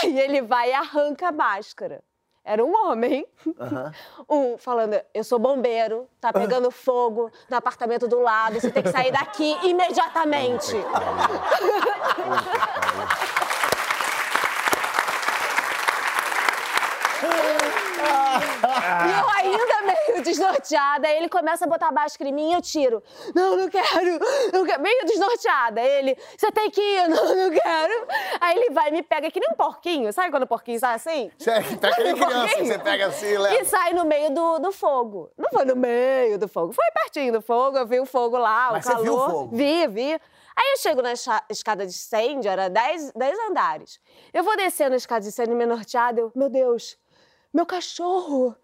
[0.00, 2.02] Aí ele vai e arranca a máscara.
[2.44, 3.26] Era um homem,
[4.30, 8.90] um falando: Eu sou bombeiro, tá pegando fogo no apartamento do lado, você tem que
[8.90, 10.74] sair daqui imediatamente.
[19.06, 23.02] E eu ainda meio desnorteada, ele começa a botar máscara em mim e eu tiro.
[23.34, 24.18] Não, não quero,
[24.52, 24.82] não quero.
[24.82, 25.80] Meio desnorteada.
[25.80, 28.06] Ele, você tem que ir, não, não quero.
[28.40, 30.12] Aí ele vai e me pega que nem um porquinho.
[30.12, 31.30] Sabe quando o porquinho sai assim?
[31.38, 33.64] Você tá que nem criança que você pega assim, E leva.
[33.64, 35.30] sai no meio do, do fogo.
[35.36, 37.76] Não foi no meio do fogo, foi pertinho do fogo.
[37.78, 39.04] Eu vi o fogo lá, Mas o você calor.
[39.04, 39.56] viu o fogo?
[39.56, 40.12] Vi, vi.
[40.60, 44.00] Aí eu chego na esca- escada de incêndio, era 10 10 andares.
[44.34, 46.98] Eu vou descendo a escada de incêndio, meio norteada, eu, meu Deus,
[47.54, 48.56] meu cachorro.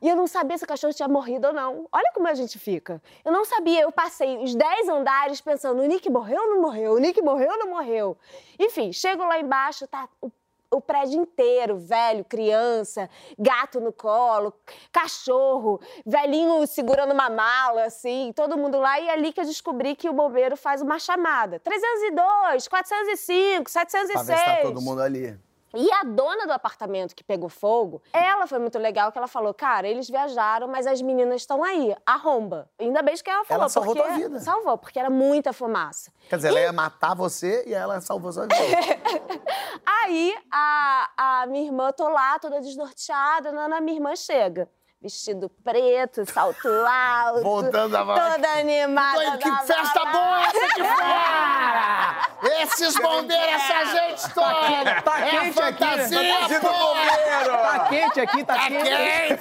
[0.00, 1.86] E eu não sabia se o cachorro tinha morrido ou não.
[1.92, 3.02] Olha como a gente fica.
[3.24, 6.92] Eu não sabia, eu passei os 10 andares pensando, o Nick morreu ou não morreu?
[6.94, 8.16] O Nick morreu ou não morreu?
[8.58, 10.30] Enfim, chego lá embaixo, tá o,
[10.70, 13.08] o prédio inteiro, velho, criança,
[13.38, 14.52] gato no colo,
[14.92, 19.00] cachorro, velhinho segurando uma mala, assim, todo mundo lá.
[19.00, 21.58] E é ali que eu descobri que o bombeiro faz uma chamada.
[21.58, 24.12] 302, 405, 706.
[24.12, 25.47] Pra ver se tá todo mundo ali.
[25.74, 29.52] E a dona do apartamento que pegou fogo, ela foi muito legal que ela falou:
[29.52, 32.70] cara, eles viajaram, mas as meninas estão aí, arromba.
[32.78, 33.62] Ainda bem que ela falou.
[33.62, 34.08] Ela salvou porque...
[34.08, 34.40] tua vida.
[34.40, 36.12] Salvou, porque era muita fumaça.
[36.28, 38.56] Quer dizer, ela ia matar você e ela salvou sua vida.
[39.84, 41.10] Aí a,
[41.42, 44.68] a minha irmã, tô lá, toda desnorteada, Nana, minha irmã chega.
[45.00, 47.40] Vestido preto, salto alto.
[47.42, 48.04] Voltando a.
[48.04, 49.38] Toda animada.
[49.38, 52.62] Que festa boa essa aqui fora!
[52.64, 55.02] Esses bombeiros, essa gente toda!
[55.02, 55.98] Tá é quente aqui, né?
[56.02, 56.68] fantasia, pô!
[56.68, 58.82] Tá quente aqui, tá, Tá quente.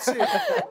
[0.06, 0.18] quente!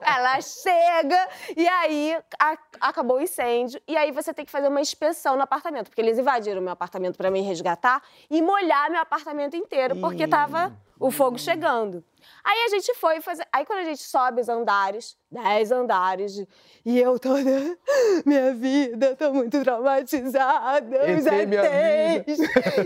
[0.02, 4.80] Ela chega e aí a- acabou o incêndio e aí você tem que fazer uma
[4.80, 9.56] inspeção no apartamento, porque eles invadiram meu apartamento para me resgatar e molhar meu apartamento
[9.56, 12.04] inteiro, porque tava o fogo chegando.
[12.44, 13.46] Aí a gente foi fazer.
[13.52, 16.44] Aí quando a gente sobe os andares, 10 andares,
[16.84, 17.42] e eu toda.
[18.24, 20.86] Minha vida, tô muito traumatizada.
[21.46, 22.38] Minha ETs.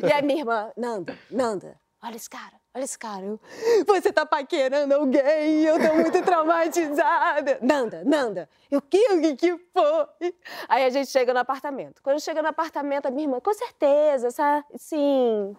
[0.09, 2.59] E a minha irmã, Nanda, Nanda, olha esse cara.
[2.72, 3.40] Olha esse cara, eu,
[3.85, 7.59] você tá paquerando alguém, eu tô muito traumatizada.
[7.61, 10.33] Nanda, Nanda, eu que, o que que foi?
[10.68, 12.00] Aí a gente chega no apartamento.
[12.00, 15.57] Quando chega no apartamento, a minha irmã, com certeza, sa- sim,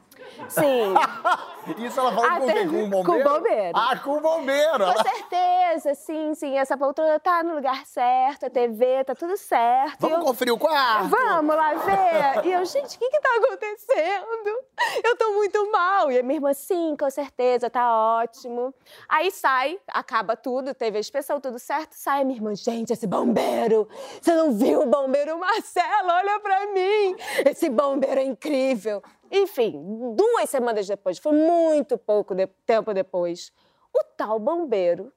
[0.49, 0.93] sim.
[1.77, 2.49] Isso ela falou com?
[2.49, 3.03] Até- Com o bombeiro?
[3.05, 3.71] com o bombeiro.
[3.77, 4.85] Ah, com o bombeiro!
[4.93, 6.57] Com certeza, sim, sim.
[6.57, 9.97] Essa poltrona tá no lugar certo, a TV tá tudo certo.
[9.99, 11.07] Vamos eu- conferir o quarto?
[11.09, 12.45] Vamos lá ver.
[12.45, 14.59] E eu, gente, o que que tá acontecendo?
[15.03, 16.11] Eu tô muito mal.
[16.11, 18.73] E a minha irmã, sim, com certeza, tá ótimo.
[19.07, 21.93] Aí sai, acaba tudo, teve a inspeção, tudo certo.
[21.93, 23.87] Sai a minha irmã, gente, esse bombeiro.
[24.19, 26.09] Você não viu o bombeiro Marcelo?
[26.09, 27.15] Olha pra mim.
[27.45, 29.01] Esse bombeiro é incrível.
[29.31, 33.53] Enfim, duas semanas depois, foi muito pouco de- tempo depois,
[33.93, 35.11] o tal bombeiro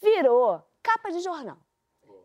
[0.00, 1.58] virou capa de jornal.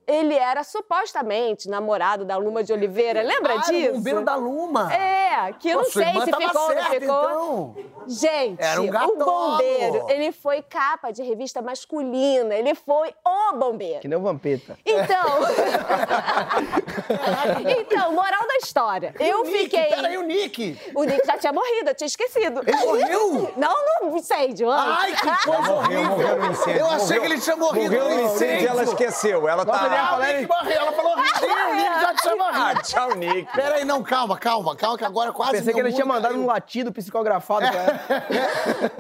[0.08, 3.92] Ele era supostamente namorado da Luma de Oliveira, lembra Ah, era disso?
[3.92, 4.94] o bombeiro da Luma!
[4.94, 7.04] É, que eu não sei irmã se tava ficou ou não ficou.
[7.04, 7.76] então.
[8.08, 9.58] Gente, Era um o gatola.
[9.58, 14.00] bombeiro, ele foi capa de revista masculina, ele foi o bombeiro.
[14.00, 14.78] Que nem o Vampeta.
[14.86, 15.26] Então,
[17.80, 19.14] então, moral da história.
[19.20, 19.84] Eu O Nick, fiquei.
[19.86, 20.80] Peraí, o Nick!
[20.96, 22.62] O Nick já tinha morrido, eu tinha esquecido.
[22.66, 23.54] Ele morreu?
[23.58, 23.76] Não
[24.10, 24.98] no incêndio, antes.
[25.00, 26.06] Ai, que coisa Morreu, horrível!
[26.10, 26.80] morreu no incêndio.
[26.80, 29.48] Eu achei Morreu- que ele tinha morrido Morreu no incêndio e ela esqueceu.
[29.48, 30.10] Ela ele ia.
[30.10, 30.74] Ah, Nick.
[30.76, 32.82] Ela falou, "Ih, o Nick já tinha Ah, morrido.
[32.84, 33.52] tchau, Nick.
[33.56, 36.44] Peraí, não, calma, calma, calma, que agora quase Pensei que ele tinha mandado caiu.
[36.44, 38.00] um latido psicografado pra ela.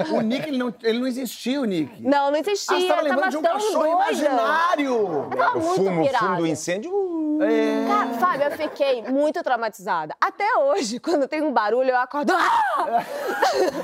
[0.11, 2.01] O Nick, ele não, ele não existiu, o Nick.
[2.01, 2.79] Não, não Ah, existia.
[2.79, 3.95] você tava eu lembrando tava de um cachorro doida.
[4.11, 4.99] imaginário.
[5.29, 6.91] Muito fumo, o fumo do incêndio.
[6.93, 7.39] uh,
[7.87, 10.15] Cara, Fábio, eu fiquei muito traumatizada.
[10.21, 12.33] Até hoje, quando tem um barulho, eu acordo.
[12.33, 13.03] Ah!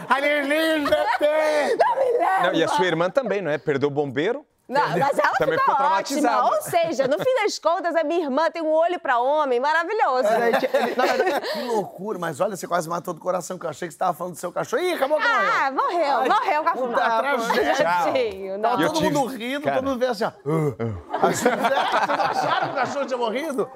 [0.10, 0.90] Alienígena!
[1.20, 2.44] Não me leva!
[2.48, 3.58] Não, e a sua irmã também, não é?
[3.58, 4.46] Perdeu o bombeiro.
[4.72, 6.46] Não, mas ela Também ficou, ficou ótima.
[6.46, 10.30] Ou seja, no fim das contas, a minha irmã tem um olho pra homem maravilhoso.
[11.54, 14.14] Que loucura, mas olha, você quase matou do coração, que eu achei que você tava
[14.14, 14.82] falando do seu cachorro.
[14.82, 17.18] Ih, acabou com Ah, morreu, Ai, morreu com a puta fumaça.
[17.54, 17.76] tragédia.
[17.84, 18.70] Tadinho, não.
[18.72, 19.76] Tava todo tive- mundo rindo, cara.
[19.78, 20.32] todo mundo veio assim, ó.
[21.22, 23.70] Vocês vocês acharam que o cachorro tinha morrido?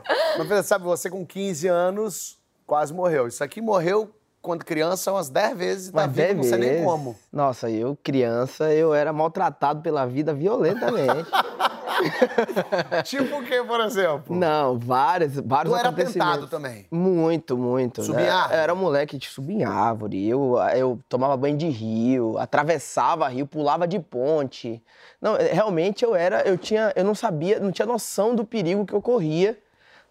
[0.48, 3.28] Mas sabe, você com 15 anos quase morreu.
[3.28, 4.10] Isso aqui morreu
[4.46, 7.16] quando criança umas 10 vezes umas vivo, dez não sei nem como.
[7.34, 11.30] Nossa, eu, criança, eu era maltratado pela vida violentamente.
[13.06, 14.36] Tipo o quê, por exemplo?
[14.36, 16.34] Não, vários, vários Tu era acontecimentos.
[16.34, 16.86] tentado também?
[16.92, 18.04] Muito, muito.
[18.04, 18.32] Subia em né?
[18.32, 18.56] árvore?
[18.56, 20.30] Eu era moleque de subir em árvore.
[20.30, 24.84] Eu, eu tomava banho de rio, atravessava rio, pulava de ponte.
[25.20, 28.94] Não, realmente eu era, eu tinha, eu não sabia, não tinha noção do perigo que
[28.94, 29.58] eu corria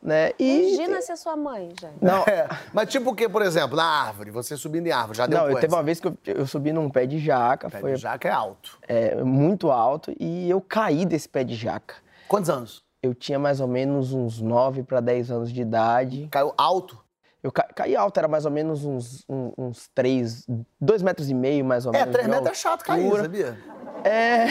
[0.04, 0.32] né?
[0.38, 1.94] E Imagina ser sua mãe, gente.
[2.00, 5.26] não, É, mas tipo o que, por exemplo, na árvore, você subindo em árvore, já
[5.26, 5.60] deu não, eu coisa.
[5.62, 8.28] teve uma vez que eu, eu subi num pé de jaca, Pé foi de jaca
[8.28, 8.78] é alto.
[8.86, 11.94] é, muito alto e eu caí desse pé de jaca.
[12.28, 12.84] Quantos anos?
[13.02, 16.28] Eu tinha mais ou menos uns 9 para 10 anos de idade.
[16.30, 17.03] Caiu alto?
[17.44, 20.46] Eu ca- caí alto, era mais ou menos uns, um- uns 3,
[20.80, 22.12] 2 metros e meio, mais ou É, menos.
[22.12, 23.58] três de metros é chato cair, sabia?
[24.02, 24.46] É.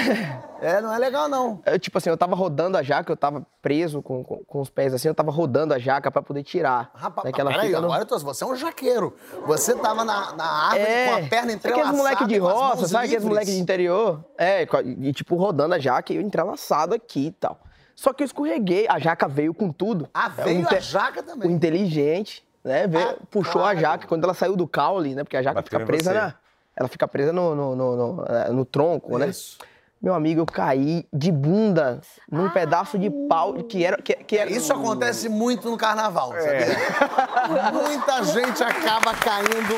[0.62, 1.60] É, não é legal, não.
[1.66, 4.70] Eu, tipo assim, eu tava rodando a jaca, eu tava preso com, com, com os
[4.70, 6.92] pés assim, eu tava rodando a jaca pra poder tirar.
[6.94, 9.16] Rapaz, peraí, fica no- agora eu tô, você é um jaqueiro.
[9.48, 11.88] Você tava na, na árvore É, com a perna sabe entrelaçada.
[11.90, 14.24] aqueles moleque de roça, sabe aqueles moleque de interior?
[14.38, 14.68] É,
[15.00, 17.60] e tipo, rodando a jaca e eu entrelaçado aqui e tal.
[17.96, 20.08] Só que eu escorreguei, a jaca veio com tudo.
[20.14, 21.52] Ah, É, o veio inte- a jaca O também.
[21.52, 23.78] inteligente, né, veio, Ah, puxou claro.
[23.78, 26.34] a jaca, quando ela saiu do caule, né, porque a jaca Bateu fica presa na...
[26.76, 29.28] Ela fica presa no, no, no, no, eh, no tronco, né?
[29.28, 29.60] Isso.
[30.02, 34.02] Meu amigo, eu caí de bunda num pedaço de pau que era...
[34.02, 36.76] Que, que era Isso acontece muito no carnaval, sabia?
[37.72, 39.76] Muita gente acaba caindo.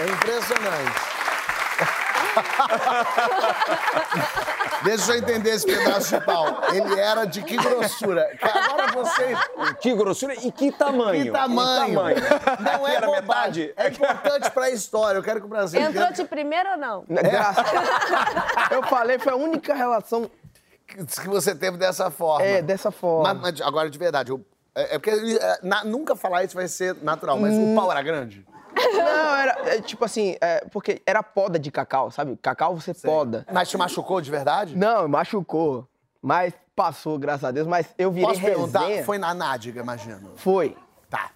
[0.00, 1.11] É impressionante.
[4.84, 6.60] Deixa eu entender esse pedaço de pau.
[6.72, 8.28] Ele era de que grossura?
[8.42, 9.38] Agora vocês.
[9.80, 11.24] Que grossura e que tamanho?
[11.26, 11.94] Que tamanho?
[11.94, 12.16] tamanho?
[12.60, 13.66] Não é bobagem.
[13.68, 13.74] metade?
[13.76, 15.18] É importante pra história.
[15.18, 15.80] Eu quero que o Brasil.
[15.80, 17.04] Entrou de primeiro ou não?
[17.08, 17.64] Né, Graças...
[18.72, 20.30] eu falei, foi a única relação
[20.86, 22.44] que você teve dessa forma.
[22.44, 23.34] é, dessa forma.
[23.34, 26.68] Mas, mas agora, de verdade, eu- é, é porque é, na- nunca falar isso vai
[26.68, 27.72] ser natural, mas Hum.
[27.72, 28.44] o pau era grande?
[28.74, 32.36] Não, era é, tipo assim, é, porque era poda de cacau, sabe?
[32.40, 33.46] Cacau você poda.
[33.52, 34.76] Mas te machucou de verdade?
[34.76, 35.86] Não, machucou.
[36.20, 37.66] Mas passou, graças a Deus.
[37.66, 38.80] Mas eu virei Posso perguntar?
[38.80, 39.04] resenha.
[39.04, 40.32] Foi na nádega, imagino.
[40.36, 40.76] Foi.
[41.10, 41.30] Tá.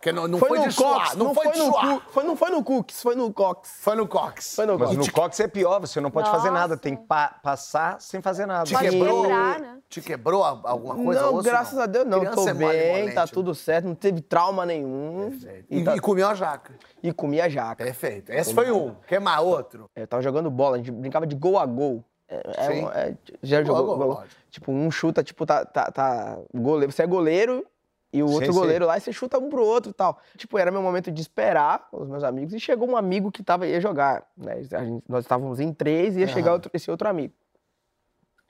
[0.00, 1.86] Porque não, não foi, no de suar, Cox, não, foi, de no suar.
[2.00, 3.70] cu- foi, não foi no Cooks, foi no Cox.
[3.82, 4.54] Foi no Cox.
[4.56, 5.06] Foi no Mas Cox.
[5.06, 6.60] no Cox é pior, você não pode fazer Nossa.
[6.60, 8.64] nada, tem que pa- passar sem fazer nada.
[8.64, 9.22] Te Pode quebrou?
[9.24, 9.76] quebrar, né?
[9.90, 11.20] Te quebrou a- alguma coisa?
[11.20, 12.20] Não, osso, graças a Deus não.
[12.20, 15.38] Criança Tô é bem, tá tudo certo, não teve trauma nenhum.
[15.68, 16.72] E, E, tá- e comeu a jaca.
[17.02, 17.84] e comi a jaca.
[17.84, 18.32] Perfeito.
[18.32, 18.94] Esse foi um.
[19.06, 19.84] Quer mais outro?
[19.94, 22.02] Eu tava jogando bola, a gente brincava de gol a gol.
[22.26, 22.86] É, é Sim.
[22.94, 24.24] é, já Gol a jogou gol, gol?
[24.50, 26.90] Tipo, um chuta, tipo, tá, tá, tá goleiro.
[26.92, 27.66] Você é goleiro
[28.12, 28.58] e o Sim, outro sim.
[28.58, 30.18] goleiro lá e você chuta um pro outro e tal.
[30.36, 33.66] Tipo, era meu momento de esperar os meus amigos e chegou um amigo que tava,
[33.66, 34.26] ia jogar.
[34.36, 34.62] Né?
[34.72, 37.32] A gente- nós estávamos em três e ia chegar outro- esse outro amigo.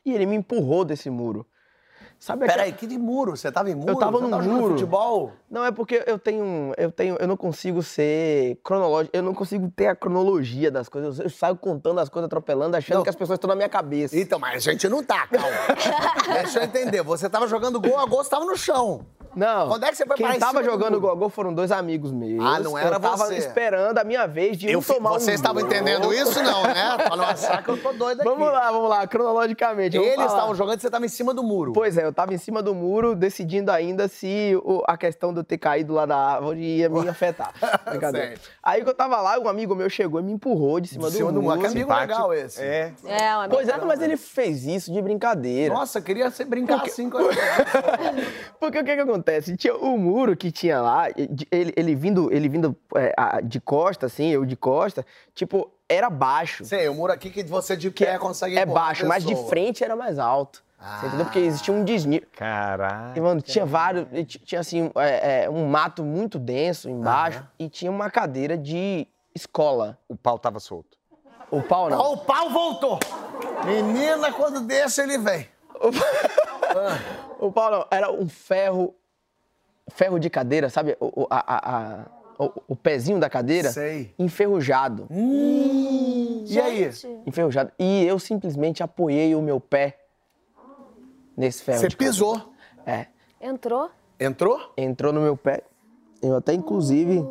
[0.04, 1.46] E ele me empurrou desse muro.
[2.18, 3.36] Sabe aquela- Peraí, que de muro?
[3.36, 3.90] Você tava em muro?
[3.92, 4.72] Eu tava Você no tava muro.
[4.74, 5.32] futebol?
[5.50, 9.68] Não, é porque eu tenho, eu tenho, eu não consigo ser cronológico, eu não consigo
[9.74, 11.18] ter a cronologia das coisas.
[11.18, 13.02] Eu saio contando as coisas, atropelando, achando Não.
[13.02, 14.16] que as pessoas estão na minha cabeça.
[14.16, 15.48] Então, mas a gente não tá, calma.
[16.40, 17.02] Deixa eu entender.
[17.02, 19.04] Você tava jogando gol a gol, você tava no chão.
[19.34, 19.68] Não.
[19.68, 22.44] Quando é que você foi Quem tava do jogando gol gol foram dois amigos meus.
[22.44, 23.36] Ah, não era Eu tava você.
[23.36, 25.70] esperando a minha vez de Eu um tomar um Vocês estavam gol.
[25.70, 26.96] entendendo isso, não, né?
[27.08, 28.28] Falando uma saca, eu tô doido aqui.
[28.28, 29.96] Vamos lá, vamos lá, cronologicamente.
[29.96, 31.72] Eles estavam jogando e você tava em cima do muro.
[31.72, 34.52] Pois é, eu tava em cima do muro, decidindo ainda se
[34.86, 37.52] a questão de eu ter caído lá da árvore ia me afetar.
[37.88, 38.34] Brincadeira.
[38.62, 41.16] Aí que eu tava lá, um amigo meu chegou e me empurrou de cima, De
[41.16, 41.58] cima do muro.
[41.60, 42.12] Que amigo Simpático.
[42.12, 42.62] legal esse.
[42.62, 42.92] É.
[43.04, 45.74] É, uma Pois é, mas ele fez isso de brincadeira.
[45.74, 47.22] Nossa, queria você brincar assim com a
[48.58, 49.56] Porque o que que acontece?
[49.56, 51.08] Tinha o muro que tinha lá,
[51.50, 56.64] ele, ele vindo, ele vindo é, de costa, assim, eu de costa, tipo, era baixo.
[56.64, 59.24] Sei, o muro aqui que você de Que pé consegue é empurrar a baixo, mas
[59.24, 60.62] de frente era mais alto.
[60.80, 61.26] Você entendeu?
[61.26, 62.26] Porque existia um desnível.
[62.36, 63.12] Caralho.
[63.16, 64.06] E, mano, tinha vários.
[64.12, 68.56] e ti- Tinha assim, é, é, um mato muito denso embaixo e tinha uma cadeira
[68.56, 69.98] de escola.
[70.08, 70.96] O pau tava solto.
[71.50, 71.98] O pau não.
[71.98, 72.98] Ó, o pau voltou.
[73.66, 75.46] Menina, quando deixa, ele vem.
[77.38, 77.86] O pau não.
[77.90, 78.94] Era um ferro.
[79.92, 80.96] Ferro de cadeira, sabe?
[81.00, 83.70] O, o- a- a- a- o- o pezinho da cadeira.
[83.72, 84.14] Sei.
[84.18, 85.08] Enferrujado.
[85.10, 86.90] E aí?
[87.26, 87.72] Enferrujado.
[87.78, 89.98] E eu simplesmente apoiei o meu pé
[91.40, 91.78] nesse ferro.
[91.80, 92.52] Você pisou.
[92.86, 93.06] É.
[93.40, 93.90] entrou?
[94.18, 94.72] Entrou?
[94.76, 95.62] Entrou no meu pé.
[96.22, 97.24] Eu até, inclusive,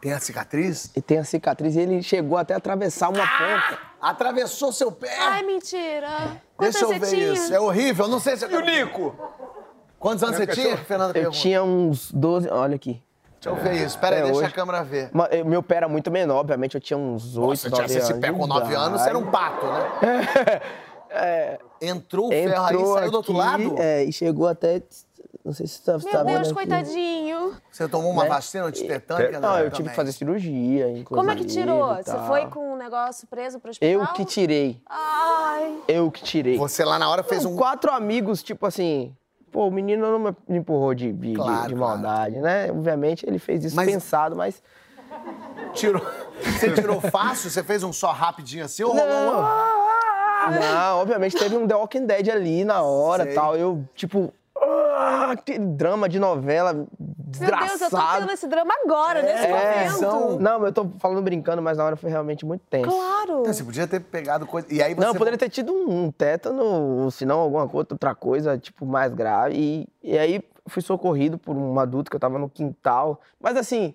[0.00, 0.90] Tem a cicatriz?
[0.94, 1.74] e tem a cicatriz.
[1.76, 3.78] E ele chegou até a atravessar uma ponta.
[4.00, 5.16] Atravessou seu pé.
[5.18, 6.08] Ai, mentira.
[6.56, 7.32] Quantos Deixa eu você ver tinha?
[7.32, 7.54] isso.
[7.54, 8.06] É horrível.
[8.06, 8.44] Não sei se...
[8.44, 9.14] E o Nico?
[9.98, 11.10] Quantos anos você tinha, Fernanda?
[11.10, 11.38] Eu pergunta?
[11.38, 12.48] tinha uns 12.
[12.50, 13.02] Olha aqui.
[13.40, 13.98] Deixa eu ver isso.
[13.98, 15.10] Pera aí, É, deixa hoje- a câmera ver.
[15.30, 16.74] Eu- Meu pé era muito menor, obviamente.
[16.74, 18.10] Eu tinha uns 8, Nossa, 9 tinha anos.
[18.10, 20.60] esse pé com 9 anos, você era um pato, né?
[21.80, 23.74] Entrou o ferro aí, Entrou saiu do outro aqui, lado?
[23.78, 24.82] É, e chegou até.
[25.44, 26.54] Não sei se você tá, Meu tá Deus, aqui.
[26.54, 27.54] coitadinho.
[27.70, 28.28] Você tomou uma Né?
[28.30, 29.38] vacina antitetânica?
[29.38, 29.90] Não, né, eu tive também?
[29.90, 31.04] que fazer cirurgia, inclusive.
[31.14, 31.98] Como é que tirou?
[31.98, 33.90] e Você foi com um negócio preso pro hospital?
[34.00, 34.80] Eu que tirei.
[34.88, 35.78] Ai.
[35.86, 36.56] Eu que tirei.
[36.56, 37.56] Você lá na hora fez um...
[37.56, 39.14] Quatro amigos, tipo assim.
[39.52, 41.76] Pô, o menino não me empurrou de, de, Claro, de claro.
[42.00, 42.70] maldade, né?
[42.70, 44.62] Obviamente ele fez isso Mas- pensado, mas.
[45.74, 46.02] Tirou...
[46.58, 47.50] Você tirou fácil?
[47.50, 48.82] Você fez um só rapidinho assim?
[48.82, 49.40] Ou rolou Não.
[49.40, 49.83] um...
[50.50, 53.56] Não, obviamente teve um The Walking Dead ali na hora e tal.
[53.56, 54.32] Eu, tipo.
[54.60, 58.20] ah, aquele drama de novela Meu Deus, eu tô desgraçado.
[58.20, 60.40] tendo esse drama agora, nesse É, momento.
[60.40, 62.88] Não, mas eu tô falando brincando, mas na hora foi realmente muito tenso.
[62.88, 63.40] Claro.
[63.40, 64.66] Então, Você podia ter pegado coisa.
[64.70, 65.00] E aí você.
[65.00, 69.12] Não, eu poderia ter tido um, tétano, ou se não alguma outra coisa, tipo, mais
[69.12, 69.54] grave.
[69.56, 73.20] E, e aí fui socorrido por um adulto que eu tava no quintal.
[73.40, 73.94] Mas assim,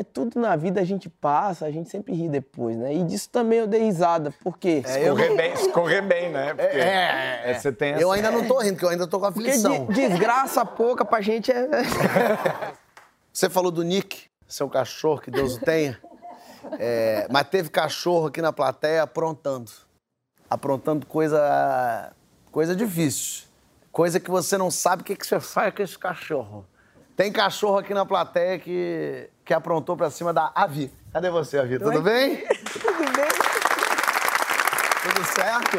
[0.00, 2.94] é tudo na vida a gente passa, a gente sempre ri depois, né?
[2.94, 4.32] E disso também eu dei risada.
[4.42, 4.82] Por quê?
[4.86, 6.54] É, eu Escorrer bem, escorrer bem, né?
[6.54, 9.20] Porque É, é, você tem Eu essa- ainda não tô rindo, porque eu ainda tô
[9.20, 9.86] com Porque aflição.
[9.86, 11.66] de- desgraça pouca pra gente é.
[13.32, 15.98] Você falou do Nick, seu cachorro, que Deus o tenha.
[16.78, 19.70] É, mas teve cachorro aqui na plateia aprontando.
[20.48, 22.12] Aprontando coisa.
[22.50, 23.44] coisa difícil.
[23.92, 26.66] Coisa que você não sabe o que, que você faz com esse cachorro.
[27.16, 30.92] Tem cachorro aqui na plateia que, que aprontou pra cima da Avi.
[31.12, 31.76] Cadê você, Avi?
[31.76, 32.36] Tudo bem?
[32.72, 33.28] Tudo bem?
[35.02, 35.78] Tudo certo?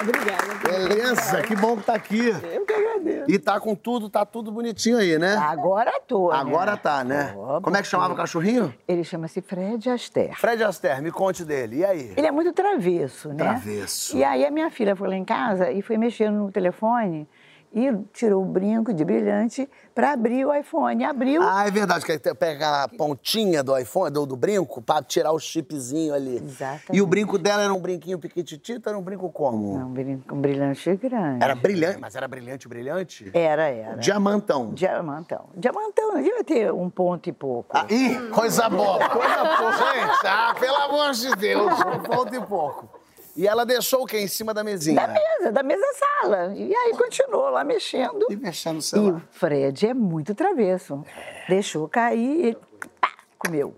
[0.00, 0.54] Obrigada.
[0.62, 2.28] Beleza, que bom que tá aqui.
[2.28, 3.28] Eu que agradeço.
[3.28, 5.34] E tá com tudo, tá tudo bonitinho aí, né?
[5.36, 6.30] Agora tô.
[6.30, 6.38] né?
[6.38, 7.34] Agora tá, né?
[7.36, 8.72] Ó, Como é que chamava o cachorrinho?
[8.86, 10.36] Ele chama-se Fred Astaire.
[10.36, 11.78] Fred Astaire, me conte dele.
[11.78, 12.12] E aí?
[12.16, 13.38] Ele é muito travesso, né?
[13.38, 14.16] Travesso.
[14.16, 17.28] E aí a minha filha foi lá em casa e foi mexendo no telefone
[17.72, 21.04] e tirou o brinco de brilhante para abrir o iPhone.
[21.04, 21.42] Abriu.
[21.42, 25.38] Ah, é verdade, que pega a pontinha do iPhone, do, do brinco, pra tirar o
[25.38, 26.36] chipzinho ali.
[26.36, 26.92] Exatamente.
[26.92, 29.78] E o brinco dela era um brinquinho piquititito, era um brinco como?
[29.78, 31.42] Não, um brinco, um brilhante grande.
[31.42, 33.30] Era brilhante, mas era brilhante, brilhante?
[33.32, 33.96] Era, era.
[33.96, 34.72] Diamantão.
[34.72, 35.46] Diamantão.
[35.56, 37.76] Diamantão, não devia ter um ponto e pouco.
[37.76, 39.72] Ah, ih, coisa boa, coisa boa.
[39.76, 42.88] Gente, ah, pelo amor de Deus, um ponto e pouco.
[43.36, 44.18] E ela deixou o quê?
[44.20, 44.98] Em cima da mesinha?
[45.06, 46.54] Da mesa, da mesa sala.
[46.56, 48.26] E aí continuou lá mexendo.
[48.30, 49.16] E mexendo no E celular.
[49.16, 51.04] o Fred é muito travesso.
[51.48, 52.58] Deixou cair, ele
[53.00, 53.74] pá, comeu.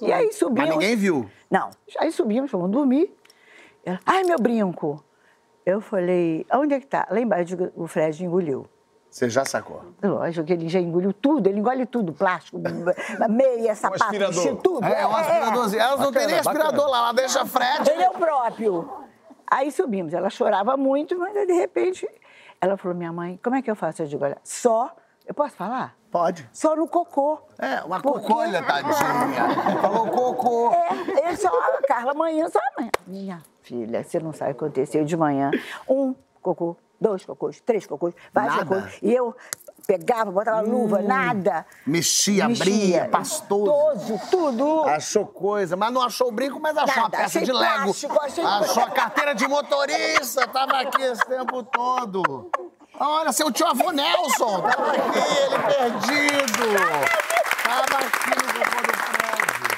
[0.00, 0.68] E aí subimos.
[0.68, 1.30] Mas ninguém viu.
[1.50, 1.70] Não.
[1.98, 3.12] Aí subimos, fomos dormir.
[3.84, 5.04] Ela, ai, meu brinco.
[5.66, 7.06] Eu falei, aonde é que tá?
[7.10, 8.66] Lá embaixo o Fred engoliu.
[9.12, 9.82] Você já sacou.
[10.02, 12.58] Lógico que ele já engoliu tudo, ele engole tudo, plástico,
[13.28, 14.34] meia, sapato, aspirador.
[14.34, 14.86] vestido, tudo.
[14.86, 15.82] É, um aspiradorzinho.
[15.82, 17.90] Elas não têm nem Bacana, aspirador lá, ela deixa Fred.
[17.90, 18.90] Ele é o próprio.
[19.46, 22.08] Aí subimos, ela chorava muito, mas aí, de repente
[22.58, 24.00] ela falou, minha mãe, como é que eu faço?
[24.02, 24.90] Eu digo, olha, só,
[25.26, 25.94] eu posso falar?
[26.10, 26.48] Pode.
[26.50, 27.38] Só no cocô.
[27.58, 29.78] É, uma Porque- cocolha, tadinha.
[29.82, 30.72] Falou cocô.
[30.72, 31.50] É, ele só,
[31.86, 32.90] Carla amanhã, só amanhã.
[33.06, 35.50] Minha filha, você não sabe o que aconteceu de manhã.
[35.86, 38.66] Um cocô, dois cocôs, três cocôs, vários Nada?
[38.66, 38.98] cocôs.
[39.02, 39.36] E eu
[39.86, 41.66] pegava, botava luva, nada.
[41.86, 43.64] Mexia, abria, pastoso.
[43.66, 44.84] Toso, tudo.
[44.84, 47.82] Achou coisa, mas não achou o brinco, mas achou uma Nada, peça achei de Lego.
[47.84, 52.50] plástico, achei- Achou a carteira de motorista, tava aqui esse tempo todo.
[53.00, 56.62] Olha, seu tio avô Nelson, tava aqui, ele perdido.
[57.64, 59.74] Tava aqui no cocô do Fred.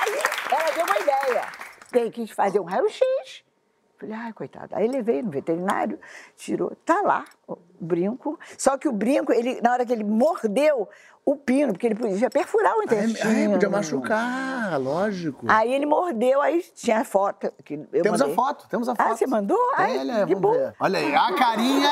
[0.00, 1.48] Aí ela deu uma ideia.
[1.90, 3.43] Tem que fazer um raio-x.
[4.04, 4.76] Falei, ai, coitada.
[4.76, 5.98] Aí levei no veterinário,
[6.36, 6.72] tirou.
[6.84, 8.38] Tá lá o brinco.
[8.58, 10.88] Só que o brinco, ele, na hora que ele mordeu
[11.26, 13.30] o pino, porque ele podia perfurar o intestino.
[13.30, 15.46] Ai, podia machucar, lógico.
[15.48, 17.50] Aí ele mordeu, aí tinha a foto.
[17.64, 18.34] Que eu Temos mandei.
[18.34, 19.06] a foto, temos a foto.
[19.10, 19.58] Ah, você mandou?
[19.74, 20.52] Ai, Olha, que vamos bom.
[20.52, 20.74] ver.
[20.78, 21.90] Olha aí, a carinha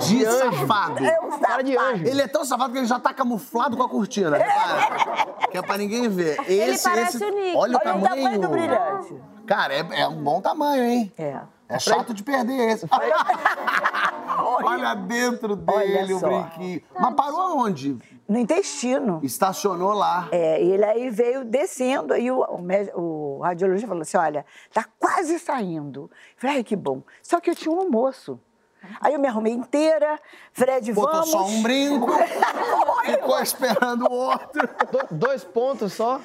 [0.00, 1.04] de safado.
[1.04, 1.94] É um Cara de safado.
[1.94, 2.06] anjo.
[2.08, 5.38] Ele é tão safado que ele já tá camuflado com a cortina, repara.
[5.48, 6.36] Que é pra ninguém ver.
[6.46, 7.24] Esse, parece esse...
[7.24, 7.56] o Nick.
[7.56, 8.06] Olha o Olha o tamanho.
[8.16, 9.14] tamanho do brilhante.
[9.48, 11.12] Cara, é, é um bom tamanho, hein?
[11.16, 11.40] É.
[11.70, 12.86] É chato de perder esse.
[14.62, 16.82] Olha dentro dele Olha o brinquinho.
[16.98, 17.98] Mas parou aonde?
[18.28, 19.20] No intestino.
[19.22, 20.28] Estacionou lá.
[20.30, 24.84] É, e ele aí veio descendo, aí o, o, o radiologista falou assim, olha, tá
[24.98, 26.10] quase saindo.
[26.10, 27.02] Eu Falei, ai, que bom.
[27.22, 28.38] Só que eu tinha um almoço.
[29.00, 30.18] Aí eu me arrumei inteira,
[30.52, 31.30] Fred, Botou vamos.
[31.30, 32.06] só um brinco,
[33.04, 34.68] ficou esperando o outro.
[34.90, 36.20] Do- dois pontos só.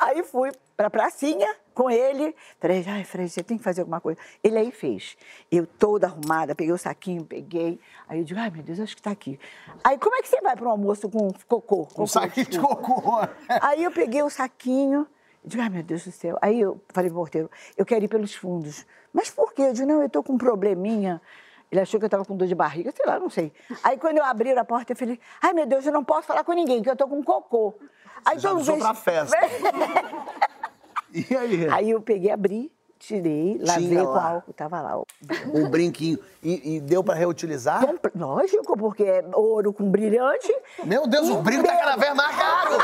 [0.00, 2.34] Aí fui pra pracinha com ele.
[2.60, 4.18] Falei, ai, Fred, você tem que fazer alguma coisa.
[4.42, 5.16] Ele aí fez.
[5.50, 7.80] Eu toda arrumada, peguei o saquinho, peguei.
[8.08, 9.38] Aí eu digo, ai, meu Deus, acho que tá aqui.
[9.82, 11.82] Aí, como é que você vai para um almoço com cocô?
[11.82, 13.18] Um Cocô, saquinho de cocô.
[13.60, 15.00] Aí eu peguei o saquinho,
[15.44, 16.36] eu digo, ai meu Deus do céu.
[16.40, 18.84] Aí eu falei pro porteiro, eu quero ir pelos fundos.
[19.12, 19.62] Mas por quê?
[19.62, 21.20] Eu digo, não, eu tô com um probleminha.
[21.70, 23.52] Ele achou que eu tava com dor de barriga, sei lá, não sei.
[23.84, 26.42] Aí quando eu abri a porta, eu falei, ai meu Deus, eu não posso falar
[26.44, 27.74] com ninguém, que eu tô com cocô.
[28.24, 29.36] Aí Já todo avisou mundo pra festa.
[31.12, 31.68] E aí?
[31.70, 34.30] Aí eu peguei, abri, tirei, lavei Tinha com lá.
[34.32, 35.00] álcool, tava lá.
[35.54, 36.18] Um brinquinho.
[36.42, 37.84] E, e deu pra reutilizar?
[37.86, 40.54] Compre- Lógico, porque é ouro com brilhante.
[40.84, 42.76] Meu Deus, o brinco tá cada vez mais caro.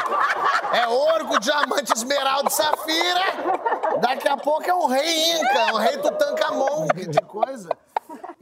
[0.72, 4.00] É ouro com diamante, esmeralda e safira.
[4.00, 7.68] Daqui a pouco é um rei Inca, um rei Tutankhamon, que de coisa.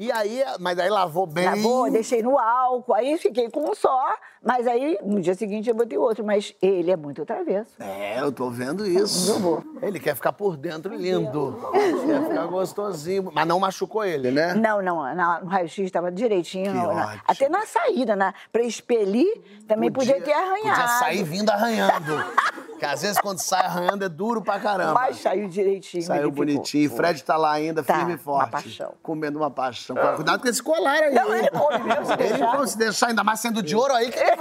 [0.03, 1.44] E aí, mas aí lavou bem.
[1.44, 4.12] Lavou, deixei no álcool, aí fiquei com um só,
[4.45, 6.24] Mas aí, no dia seguinte, eu botei outro.
[6.24, 7.70] Mas ele é muito travesso.
[7.78, 9.62] É, eu tô vendo isso.
[9.80, 11.59] Ele quer ficar por dentro lindo.
[11.72, 13.30] Quer ficar gostosinho.
[13.32, 14.55] Mas não machucou ele, né?
[14.55, 16.72] Não, não, na- no raio-x estava direitinho.
[16.74, 20.80] Na- até na saída, na, pra expelir, também podia, ter arranhado.
[20.80, 22.24] Podia sair vindo arranhando.
[22.70, 24.95] Porque às vezes quando sai arranhando é duro pra caramba.
[24.95, 26.03] Mas saiu direitinho.
[26.03, 26.45] Saiu ele ficou.
[26.47, 26.90] bonitinho.
[26.90, 28.51] Fred tá lá ainda, Tá, firme e uma forte.
[28.51, 28.95] paixão.
[29.01, 29.95] Comendo uma paixão.
[30.16, 31.14] Cuidado com esse colar aí.
[31.14, 32.59] Não, ele come mesmo, se Ele deixar.
[32.59, 34.32] não se deixar, ainda mais sendo de ouro aí que ele.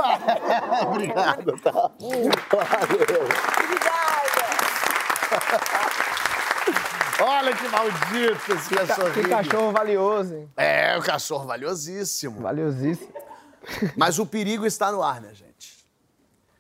[0.88, 1.72] Obrigado, tá?
[1.72, 3.28] Valeu.
[7.24, 9.30] Olha que maldito esse Que cachorrinho.
[9.30, 10.50] cachorro valioso, hein?
[10.58, 12.42] É, o cachorro valiosíssimo.
[12.42, 13.14] Valiosíssimo.
[13.96, 15.86] Mas o perigo está no ar, né, gente?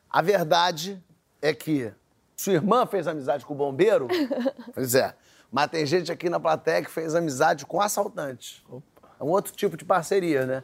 [0.09, 1.01] A verdade
[1.41, 1.91] é que
[2.35, 4.07] sua irmã fez amizade com o bombeiro.
[4.73, 5.15] Pois é.
[5.51, 8.63] Mas tem gente aqui na plateia que fez amizade com assaltante.
[9.19, 10.63] É um outro tipo de parceria, né?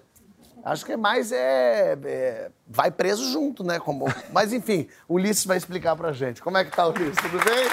[0.68, 3.80] Acho que é mais é, é, vai preso junto, né?
[3.80, 4.06] Como...
[4.34, 6.42] Mas enfim, o Ulisses vai explicar pra gente.
[6.42, 7.16] Como é que tá, Ulisses?
[7.16, 7.70] Tudo bem?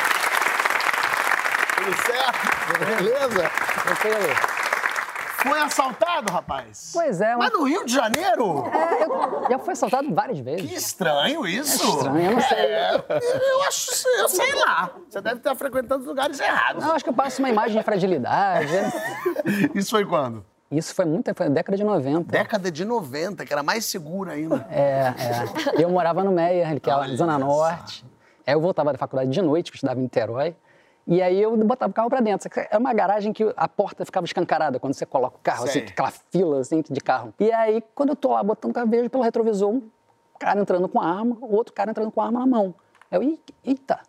[1.75, 2.97] Tudo certo?
[2.97, 3.51] Beleza?
[3.83, 4.55] Tranquilo.
[5.43, 6.91] Foi assaltado, rapaz?
[6.93, 7.53] Pois é, Mas mas...
[7.53, 8.65] no Rio de Janeiro?
[8.73, 10.71] É, eu já fui assaltado várias vezes.
[10.71, 11.83] Que estranho isso.
[11.83, 12.59] É estranho, eu não sei.
[12.59, 14.91] É, eu acho, eu sei lá.
[15.11, 16.83] Você deve estar frequentando os lugares errados.
[16.83, 18.73] Não, acho que eu passo uma imagem de fragilidade.
[19.75, 20.47] Isso foi quando?
[20.71, 22.33] Isso foi muito, foi na década de 90.
[22.33, 24.67] Década de 90, que era mais seguro ainda.
[24.71, 25.15] É,
[25.77, 25.83] é.
[25.83, 27.39] Eu morava no Meia, que é a Zona.
[27.39, 28.05] Norte.
[28.47, 30.57] Aí eu voltava da faculdade de noite, que eu estudava em Niterói.
[31.07, 32.51] E aí eu botava o carro pra dentro.
[32.57, 35.83] Era uma garagem que a porta ficava escancarada quando você coloca o carro, Sei.
[35.83, 37.33] assim, aquela fila assim, de carro.
[37.39, 39.83] E aí, quando eu tô lá botando o carro, vejo pelo retrovisor um
[40.39, 42.75] cara entrando com a arma, o outro cara entrando com a arma na mão.
[43.11, 44.01] Aí eu, "Ih, eita.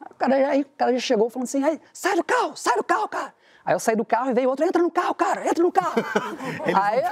[0.00, 2.76] Aí o cara, aí o cara já chegou falando assim, "Aí, sai do carro, sai
[2.76, 3.32] do carro, cara.
[3.64, 5.92] Aí eu saí do carro e veio outro, entra no carro, cara, entra no carro.
[6.64, 7.02] Eles aí,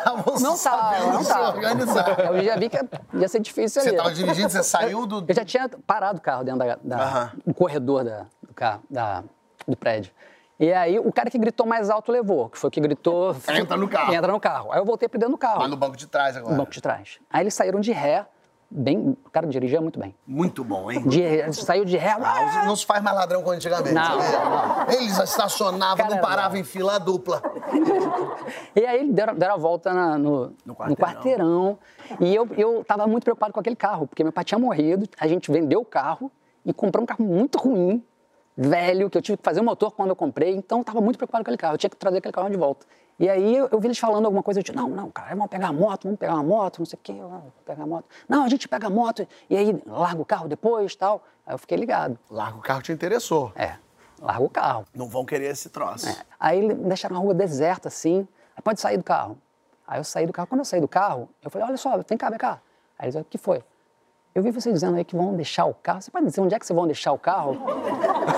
[0.40, 2.18] não estavam não tava, organizar.
[2.34, 2.78] Eu já vi que
[3.14, 3.96] ia ser difícil Você ali.
[3.98, 5.24] estava dirigindo, você saiu do.
[5.28, 9.22] Eu já tinha parado o carro dentro da, da- do corredor da, do, carro, da-
[9.66, 10.10] do prédio.
[10.58, 13.36] E aí, o cara que gritou mais alto levou, que foi o que gritou...
[13.48, 14.12] Entra no carro.
[14.12, 14.72] Entra no carro.
[14.72, 16.50] Aí eu voltei pra dentro do carro, Lá no banco de trás agora.
[16.52, 17.20] no banco de trás.
[17.30, 18.26] Aí eles saíram de ré,
[18.70, 19.16] bem...
[19.24, 20.14] O cara dirigia muito bem.
[20.26, 21.02] Muito bom, hein?
[21.08, 22.16] De saiu de ré...
[22.20, 23.94] Ah, não se faz mais ladrão como antigamente.
[23.94, 24.94] Não, sabe?
[24.96, 27.42] Eles estacionavam, Cara, não paravam em fila dupla.
[28.74, 30.96] E aí deram, deram a volta na- no, No no quarteirão.
[31.14, 31.78] quarteirão.
[32.20, 35.26] E eu, eu tava muito preocupado com aquele carro, porque meu pai tinha morrido, a
[35.26, 36.30] gente vendeu o carro
[36.64, 38.02] e comprou um carro muito ruim,
[38.56, 41.16] velho, que eu tive que fazer o motor quando eu comprei, então eu tava muito
[41.16, 42.86] preocupado com aquele carro, eu tinha que trazer aquele carro de volta.
[43.18, 45.68] E aí eu, vi eles falando alguma coisa, eu disse, não, não, cara, vamos pegar
[45.68, 48.04] a moto, vamos pegar uma moto, não sei o quê, vamos pegar a moto.
[48.28, 51.24] Não, a gente pega a moto e aí larga o carro depois tal.
[51.44, 52.16] Aí eu fiquei ligado.
[52.30, 53.52] Larga o carro te interessou.
[53.56, 53.74] É,
[54.20, 54.84] larga o carro.
[54.94, 56.06] Não vão querer esse troço.
[56.38, 58.28] Aí me deixaram a rua deserta, assim.
[58.56, 59.36] Aí pode sair do carro.
[59.84, 60.46] Aí eu saí do carro.
[60.46, 62.60] Quando eu saí do carro, eu falei, olha só, vem cá, vem cá.
[62.96, 63.64] Aí eles, o que foi?
[64.32, 66.00] Eu vi vocês dizendo aí que vão deixar o carro.
[66.00, 67.56] Você pode dizer onde é que vocês vão deixar o carro?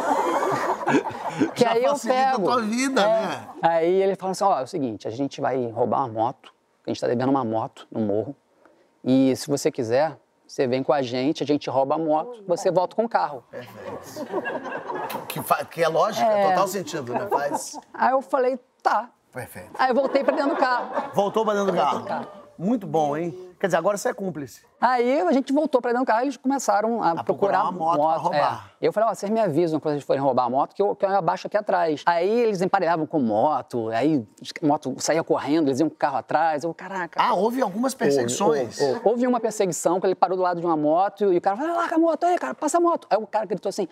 [1.55, 2.43] que Já aí eu pego.
[2.45, 3.05] tua vida, É.
[3.26, 3.49] né?
[3.62, 6.53] Aí ele falou assim, ó, é o seguinte, a gente vai roubar uma moto.
[6.86, 8.34] A gente tá devendo uma moto no morro.
[9.05, 10.16] E se você quiser,
[10.47, 13.45] você vem com a gente, a gente rouba a moto, você volta com o carro.
[15.28, 16.49] Que, fa- que é lógico, é.
[16.51, 17.26] total sentido, né?
[17.28, 17.78] Faz.
[17.95, 19.11] Aí eu falei, tá.
[19.32, 19.70] Perfeito.
[19.78, 21.11] Aí eu voltei pra dentro do carro.
[21.14, 22.26] Voltou pra dentro do Voltou carro.
[22.61, 23.34] Muito bom, hein?
[23.58, 24.61] Quer dizer, agora você é cúmplice.
[24.78, 27.96] Aí a gente voltou pra dentro do carro e eles começaram a, procurar uma moto
[27.96, 28.70] pra roubar.
[28.78, 28.86] É.
[28.86, 31.06] Eu falei, ó, vocês me avisam quando vocês forem roubar a moto, que eu, que
[31.06, 32.02] eu abaixo aqui atrás.
[32.04, 34.26] Aí eles emparelhavam com moto, aí
[34.62, 36.62] a moto saía correndo, eles iam com o carro atrás.
[36.62, 37.18] Eu, caraca.
[37.22, 38.78] Ah, houve algumas perseguições.
[38.78, 39.08] Houve, houve.
[39.08, 41.74] Houve uma perseguição que ele parou do lado de uma moto e o cara falou,
[41.76, 43.06] larga a moto aí, cara, passa a moto.
[43.08, 43.88] Aí o cara gritou assim,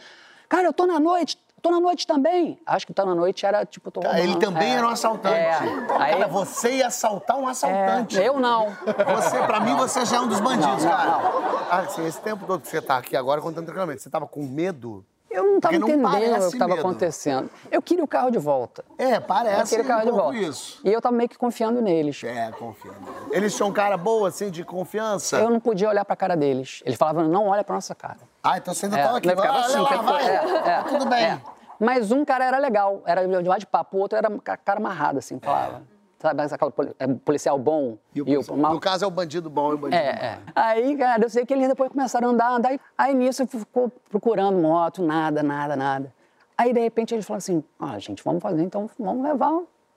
[0.46, 2.58] cara, eu tô na noite, tô na noite também.
[2.66, 4.22] Acho que tá na noite era tipo, tô Ah, roubando.
[4.22, 4.76] Ele também É.
[4.76, 5.34] era um assaltante.
[5.34, 5.54] É.
[5.98, 8.18] Aí, Cara, você ia assaltar um assaltante.
[8.20, 8.68] é, eu não.
[9.16, 11.10] Você, pra mim, você já é um dos bandidos, Não, não, cara.
[11.18, 11.58] não.
[11.70, 14.42] Ah, assim, esse tempo todo que você tá aqui agora, contando tranquilamente, você tava com
[14.42, 15.04] medo?
[15.30, 17.50] Eu não estava entendendo o que estava acontecendo.
[17.70, 18.82] Eu queria o carro de volta.
[18.96, 20.36] É, Eu parece queria o carro um de volta.
[20.38, 20.80] isso.
[20.84, 22.22] E eu estava meio que confiando neles.
[22.24, 22.92] É, confia.
[23.30, 25.36] Eles tinham um cara boa, assim, de confiança?
[25.38, 26.82] Eu não podia olhar para a cara deles.
[26.84, 28.16] Eles falavam, não olha para nossa cara.
[28.42, 29.28] Ah, então você ainda É, tava aqui.
[29.28, 30.26] eu ficava Vai, assim, lá, tempo vai.
[30.28, 31.24] É, é, Tudo bem.
[31.24, 31.40] é.
[31.78, 34.80] Mas um cara era legal, era de lá de papo, o outro era ca- cara
[34.80, 35.82] amarrado, assim, falava.
[36.18, 38.74] Sabe, aquele poli- é, policial bom E o, e o mal.
[38.74, 40.38] No caso, é o bandido bom e o bandido É, é.
[40.54, 42.74] Aí, cara, eu sei que eles depois começaram a andar, andar.
[42.74, 46.12] e- Aí nisso ficou procurando moto, nada, nada, nada.
[46.56, 49.52] Aí, de repente, eles falaram assim: ah, gente, vamos fazer, então vamos levar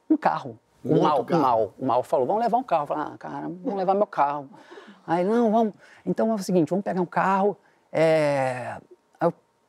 [0.08, 0.60] um carro.
[0.86, 1.40] Um o mal, carro.
[1.40, 1.74] o mal.
[1.80, 2.84] O mal falou: vamos levar um carro.
[2.84, 4.48] Eu falei: ah, cara, vamos levar meu carro.
[5.08, 5.74] Aí, não, vamos.
[6.06, 7.58] Então é o seguinte: vamos pegar um carro.
[7.92, 8.78] É...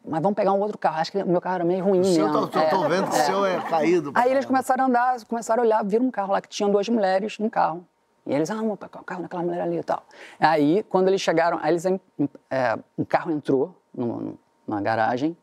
[0.05, 1.01] Mas vamos pegar um outro carro.
[1.01, 2.41] Acho que o meu carro era meio ruim O seu, mesmo.
[2.41, 3.25] tô, tô, tô É, vendo que o é.
[3.25, 4.11] seu é caído.
[4.15, 6.89] Aí eles começaram a andar, começaram a olhar, viram um carro lá que tinha duas
[6.89, 7.87] mulheres num carro.
[8.27, 10.05] E eles, ah, o carro daquela mulher ali e tal.
[10.39, 15.37] Aí, quando eles chegaram, aí eles, é, um carro entrou no, no, na garagem.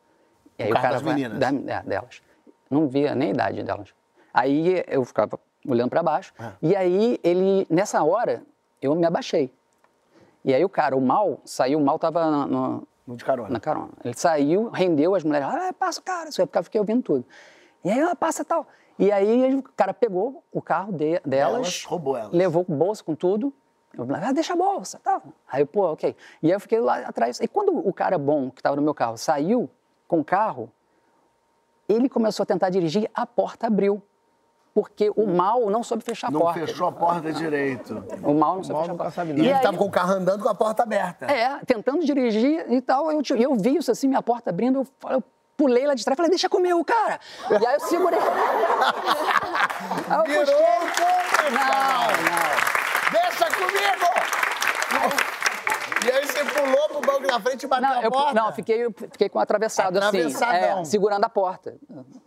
[0.58, 1.40] E aí O o, carro das meninas?
[1.40, 2.22] da- é, delas.
[2.70, 3.94] Não via nem a idade delas.
[4.34, 6.34] Aí eu ficava olhando para baixo.
[6.40, 6.54] Ah.
[6.62, 8.44] E aí ele, nessa hora,
[8.82, 9.54] eu me abaixei.
[10.46, 13.50] E aí o cara, o mal, saiu, o mal tava no, No de carona.
[13.50, 13.90] na carona.
[14.04, 17.02] Ele saiu, rendeu as mulheres, ah, passa o cara, isso aí, porque eu fiquei ouvindo
[17.02, 17.26] tudo.
[17.84, 18.68] E aí, ah, passa tal.
[19.00, 22.32] E aí o cara pegou o carro de- delas, Elas, roubou elas.
[22.34, 23.52] levou com bolsa, com tudo.
[23.98, 25.24] Eu falei, ah, deixa a bolsa, tal.
[25.52, 26.16] Aí, pô, ok.
[26.44, 27.40] E aí eu fiquei lá atrás.
[27.40, 29.68] E quando o cara bom que estava no meu carro saiu
[30.08, 30.72] com o carro,
[31.88, 34.02] ele começou a tentar dirigir, a porta abriu.
[34.74, 36.60] Porque o mal não soube fechar a Não porta.
[36.60, 38.04] fechou a porta direito.
[38.24, 39.12] O mal não soube mal fechar a porta.
[39.12, 41.26] sabe E, ele aí- tava com o carro andando com a porta aberta.
[41.26, 43.12] é, tentando dirigir e tal.
[43.12, 45.24] Eu, eu vi isso assim, minha porta abrindo, eu, eu
[45.58, 47.20] pulei lá de trás, falei, deixa comigo, cara.
[47.50, 48.20] E aí eu segurei.
[50.08, 50.56] aí eu Virou puxei.
[50.56, 51.60] o Não,
[52.30, 52.50] não.
[53.12, 55.20] Deixa comigo!
[56.06, 58.34] E aí você pulou pro banco da frente e bateu Não, a eu, porta?
[58.34, 60.80] não, fiquei, eu fiquei com atravessado assim, Atravessadão.
[60.80, 61.76] é, segurando a porta.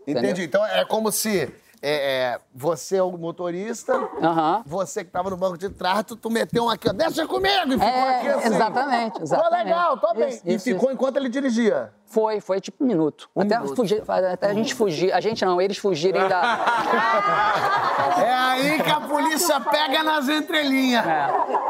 [0.07, 0.29] Entendi.
[0.29, 0.45] Entendeu?
[0.45, 1.51] Então é como se
[1.83, 1.91] é,
[2.35, 4.63] é, você é o motorista, Aham.
[4.65, 7.69] você que tava no banco de trás, tu, tu meteu um aqui, ó, deixa comigo!
[7.69, 8.47] E ficou É, aqui assim.
[8.55, 9.65] exatamente, Tô exatamente.
[9.65, 10.29] legal, tô bem.
[10.29, 11.93] Isso, e isso, ficou enquanto ele dirigia.
[12.13, 13.31] Foi, foi tipo um minuto.
[13.35, 13.75] até, minuto.
[13.75, 15.15] Fugir, até a gente fugir.
[15.15, 16.43] A gente não, eles fugirem da.
[18.23, 21.05] É aí que a polícia pega nas entrelinhas.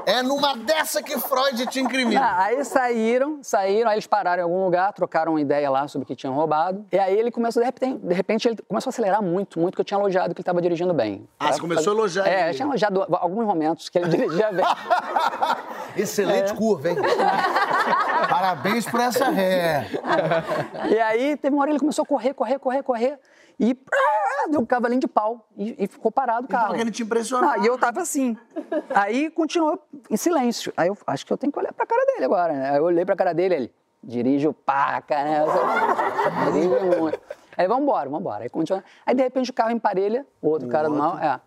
[0.04, 2.20] É, numa dessa que Freud te incrimina.
[2.20, 6.04] Ah, aí saíram, saíram, aí eles pararam em algum lugar, trocaram uma ideia lá sobre
[6.04, 6.84] o que tinham roubado.
[6.90, 9.80] E aí ele começou, de repente, de repente ele começou a acelerar muito, muito, que
[9.80, 11.28] eu tinha elogiado que ele estava dirigindo bem.
[11.38, 12.50] Ah, você começou a elogiar É, ele.
[12.50, 14.64] eu tinha elogiado alguns momentos que ele dirigia bem.
[15.96, 16.96] Excelente curva, hein?
[18.28, 19.86] Parabéns por essa ré.
[20.90, 23.18] E aí teve uma hora ele começou a correr, correr, correr, correr.
[23.60, 23.76] E
[24.50, 25.46] deu um cavalinho de pau.
[25.56, 26.64] E, e ficou parado o carro.
[26.64, 27.52] tava querendo te impressionar.
[27.52, 28.36] Ah, e eu tava assim.
[28.94, 29.78] Aí continuou
[30.10, 30.72] em silêncio.
[30.76, 32.70] Aí eu acho que eu tenho que olhar pra cara dele agora, né?
[32.70, 35.44] Aí eu olhei pra cara dele, ele dirige o paca, né?
[36.52, 37.20] Dirige muito.
[37.56, 38.42] Aí vambora, vambora.
[38.44, 38.82] Aí continua.
[39.06, 41.40] Aí de repente o carro emparelha, o outro cara do mal, é.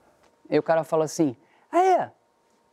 [0.50, 1.36] Aí o cara fala assim:
[1.72, 2.08] Aí,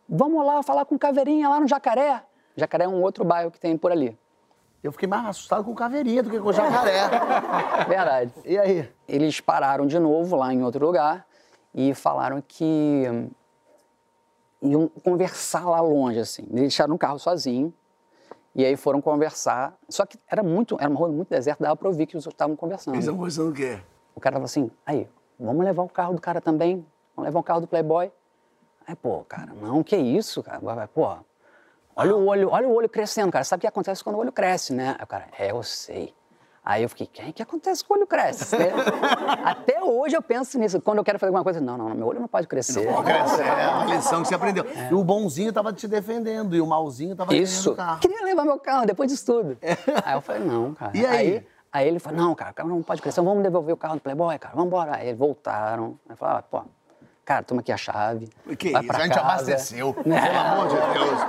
[0.09, 2.23] vamos lá falar com o Caveirinha lá no Jacaré.
[2.57, 4.17] Jacaré é um outro bairro que tem por ali.
[4.83, 7.09] Eu fiquei mais assustado com o caveirinha do que com o jacaré.
[7.87, 8.33] Verdade.
[8.45, 8.93] E aí?
[9.07, 11.25] Eles pararam de novo lá em outro lugar
[11.73, 13.05] e falaram que
[14.61, 16.43] iam conversar lá longe, assim.
[16.51, 17.73] Eles deixaram o carro sozinho
[18.55, 19.77] e aí foram conversar.
[19.89, 22.57] Só que era muito, era uma rua muito deserta, dava pra ouvir que eles estavam
[22.57, 22.95] conversando.
[22.95, 23.81] Eles estão conversando o quê?
[24.15, 25.09] O cara falou assim, aí,
[25.39, 26.85] vamos levar o carro do cara também?
[27.15, 28.11] Vamos levar o carro do Playboy?
[28.87, 30.61] Aí, pô, cara, não, que isso, cara?
[30.89, 31.17] Pô,
[31.97, 33.45] olha o olho, olha o olho crescendo, cara.
[33.45, 34.97] Sabe o que acontece quando o olho cresce, né?
[34.99, 36.15] Aí o cara, é, eu sei.
[36.65, 38.57] Aí eu fiquei, o que acontece quando o olho cresce?
[38.57, 38.71] né?
[39.45, 40.81] Até hoje eu penso nisso.
[40.81, 42.87] Quando eu quero fazer alguma coisa, não, não, meu olho não pode crescer.
[43.03, 44.65] Cresce, é uma lição que você aprendeu.
[44.89, 47.75] E o bonzinho tava te defendendo e o malzinho tava Isso.
[47.75, 47.99] carro.
[47.99, 49.59] Queria levar meu carro depois disso tudo.
[50.05, 50.93] Aí eu falei, não, cara.
[50.95, 51.45] E aí?
[51.73, 51.89] aí?
[51.89, 54.39] ele falou, não, cara, o carro não pode crescer, vamos devolver o carro do Playboy,
[54.39, 54.99] cara, vamos embora.
[54.99, 55.99] Aí eles voltaram.
[56.09, 56.63] Aí falaram, ah, pô,
[57.25, 58.31] cara, toma aqui a chave.
[58.57, 59.95] Que isso, a gente abasteceu.
[59.99, 61.21] Pelo amor de Deus.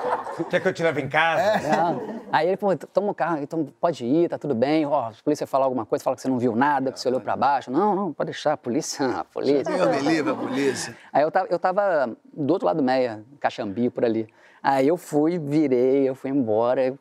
[0.50, 1.68] Quer que eu te leve em casa?
[1.68, 2.22] Não.
[2.32, 4.86] Aí ele falou, toma o carro, então pode ir, tá tudo bem.
[4.86, 7.22] Ó, a polícia falar alguma coisa, fala que você não viu nada, que você olhou
[7.22, 7.70] pra baixo.
[7.70, 9.72] Não, não, pode deixar, a polícia, a polícia.
[9.88, 10.98] Me livre, a polícia.
[11.12, 14.28] Aí eu tava, eu tava do outro lado do Meia, Caxambi, por ali.
[14.62, 16.84] Aí eu fui, virei, eu fui embora.
[16.84, 16.98] Eu,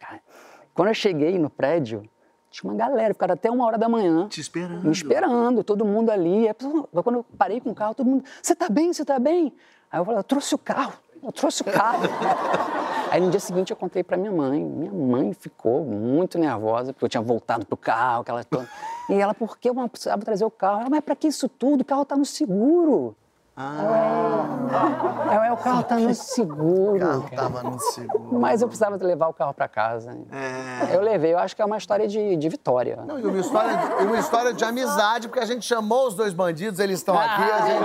[0.74, 2.02] quando eu cheguei no prédio,
[2.50, 4.28] tinha uma galera, ficaram até uma hora da manhã.
[4.28, 4.84] Te esperando.
[4.84, 6.46] Me esperando, todo mundo ali.
[6.48, 6.54] Aí,
[7.02, 9.54] Quando eu parei com o carro, todo mundo, você tá bem, você tá bem?
[9.90, 12.02] Aí eu falei, eu trouxe o carro, eu trouxe o carro.
[13.12, 14.64] Aí no dia seguinte eu contei pra minha mãe.
[14.64, 18.66] Minha mãe ficou muito nervosa, porque eu tinha voltado pro carro, aquela toda.
[19.10, 20.80] E ela, por que eu não precisava trazer o carro?
[20.80, 21.82] Ela, mas pra que isso tudo?
[21.82, 23.14] O carro tá no seguro.
[23.54, 25.44] Ah.
[25.44, 26.96] É, o carro tá no seguro.
[26.96, 28.40] O carro tava no seguro.
[28.40, 30.16] Mas eu precisava levar o carro pra casa.
[30.32, 30.96] É.
[30.96, 33.04] Eu levei, eu acho que é uma história de, de vitória.
[33.06, 36.32] Não, e uma história, e uma história de amizade, porque a gente chamou os dois
[36.32, 37.82] bandidos, eles estão aqui, a gente.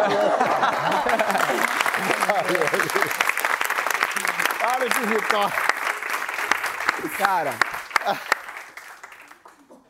[4.90, 5.54] Que vitória.
[7.18, 7.54] Cara.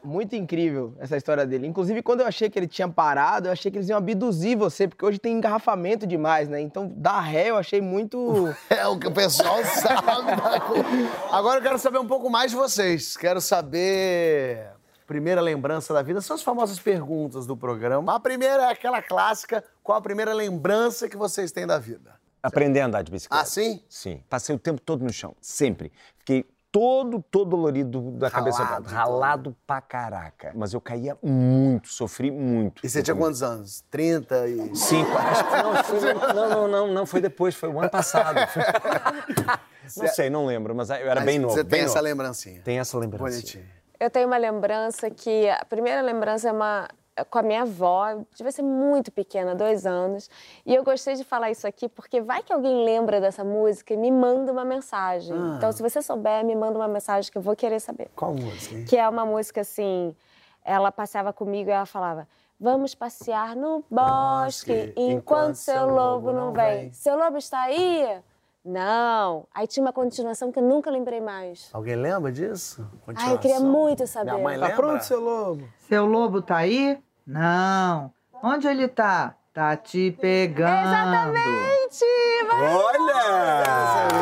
[0.04, 1.68] Muito incrível essa história dele.
[1.68, 4.88] Inclusive, quando eu achei que ele tinha parado, eu achei que eles iam abduzir você,
[4.88, 6.62] porque hoje tem engarrafamento demais, né?
[6.62, 8.56] Então, dar ré eu achei muito.
[8.70, 10.06] É o que o pessoal sabe.
[10.06, 11.38] da.
[11.38, 13.18] Agora eu quero saber um pouco mais de vocês.
[13.18, 14.70] Quero saber.
[15.06, 18.16] Primeira lembrança da vida são as famosas perguntas do programa.
[18.16, 22.18] A primeira é aquela clássica: qual a primeira lembrança que vocês têm da vida?
[22.48, 23.42] Aprender a andar de bicicleta.
[23.42, 23.84] Ah, sim?
[23.90, 24.24] Sim.
[24.30, 25.92] Passei o tempo todo no chão, sempre.
[26.18, 30.52] Fiquei todo, todo dolorido da cabeça Ralado, pra ralado pra caraca.
[30.56, 32.86] Mas eu caía muito, sofri muito.
[32.86, 33.84] E você tinha quantos anos?
[33.90, 34.76] 30 e...
[34.76, 35.12] Cinco.
[35.18, 38.38] Acho que não, foi, não, não, não, não, foi depois, foi o ano passado.
[39.98, 41.54] não sei, não lembro, mas eu era Mas bem novo.
[41.54, 42.04] Você tem essa novo.
[42.06, 42.62] lembrancinha.
[42.64, 43.24] Tem essa lembrança.
[43.24, 43.66] Bonitinho.
[44.00, 46.88] Eu tenho uma lembrança que a primeira lembrança é uma
[47.26, 50.30] com a minha avó, devia ser muito pequena, dois anos.
[50.66, 53.98] E eu gostei de falar isso aqui porque vai que alguém lembra dessa música e
[53.98, 55.36] me manda uma mensagem.
[55.58, 58.10] Então, se você souber, me manda uma mensagem que eu vou querer saber.
[58.16, 58.86] Qual música, hein?
[58.86, 60.16] Que é uma música assim,
[60.64, 62.28] ela passeava comigo e ela falava:
[62.60, 66.92] Vamos passear no bosque enquanto seu lobo não vem.
[66.94, 68.20] Seu lobo está aí?
[68.66, 69.46] Não.
[69.54, 71.70] Aí tinha uma continuação que eu nunca lembrei mais.
[71.72, 72.86] Alguém lembra disso?
[73.16, 74.32] Ai, eu queria muito saber.
[74.32, 74.76] Minha mãe Tá lembra?
[74.76, 75.70] pronto, seu lobo?
[75.88, 77.00] Seu lobo tá aí?
[77.28, 78.12] Não.
[78.42, 79.36] Onde ele tá?
[79.54, 80.88] Tá te pegando.
[80.88, 82.06] Exatamente!
[82.48, 83.64] Vai- Olha!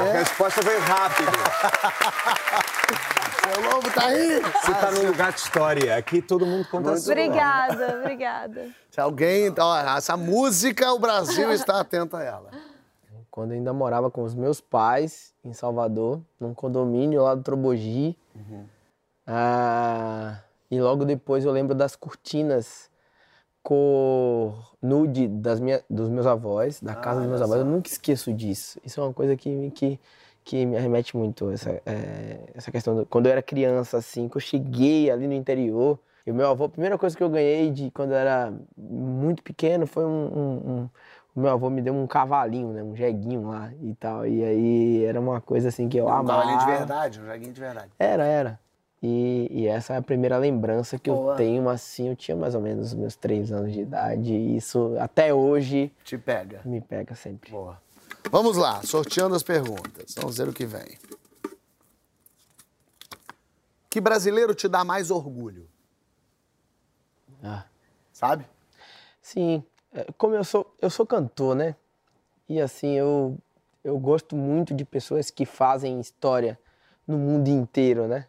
[0.09, 1.31] A resposta veio rápido.
[3.53, 4.41] Seu lobo tá aí?
[4.41, 5.97] Você tá num lugar de história.
[5.97, 7.11] Aqui todo mundo conta a sua.
[7.11, 8.69] Obrigada, obrigada.
[8.89, 9.45] Se alguém...
[9.47, 12.49] Então, ó, essa música, o Brasil está atento a ela.
[13.29, 18.17] Quando eu ainda morava com os meus pais em Salvador, num condomínio lá do Trobogi.
[19.27, 20.37] Ah,
[20.71, 22.89] e logo depois eu lembro das cortinas
[23.65, 27.59] cor nude das minha, dos meus avós, da casa dos meus avós.
[27.59, 28.79] Eu nunca esqueço disso.
[28.85, 29.99] Isso é uma coisa que, me- que,
[30.43, 32.95] que me arremete muito, essa, é, essa questão.
[32.95, 36.47] Do, quando eu era criança, assim, que eu cheguei ali no interior, e o meu
[36.49, 40.09] avô, a primeira coisa que eu ganhei de quando eu era muito pequeno foi um-
[40.09, 40.89] um- um
[41.35, 42.81] o meu avô me deu um cavalinho, né?
[42.81, 44.25] Um jeguinho lá e tal.
[44.25, 46.27] E aí era uma coisa assim que eu Um amava.
[46.27, 47.89] cavalinho de verdade, um joguinho de verdade.
[47.99, 48.59] Era, era.
[49.07, 51.33] E, e essa é a primeira lembrança que Boa.
[51.33, 54.33] eu tenho, assim, eu tinha mais ou menos os meus três anos de idade.
[54.33, 56.59] E isso, até hoje, Te pega.
[56.65, 57.51] me pega sempre.
[57.51, 57.79] Boa.
[58.31, 60.15] Vamos lá, sorteando as perguntas.
[60.17, 60.97] Vamos ver o que vem.
[63.87, 65.69] Que brasileiro te dá mais orgulho?
[67.43, 67.65] Ah.
[68.11, 68.47] Sabe?
[69.21, 71.75] Sim, é, como eu sou, eu sou cantor, né?
[72.49, 73.37] E assim, eu,
[73.83, 76.57] eu gosto muito de pessoas que fazem história
[77.07, 78.25] no mundo inteiro, né?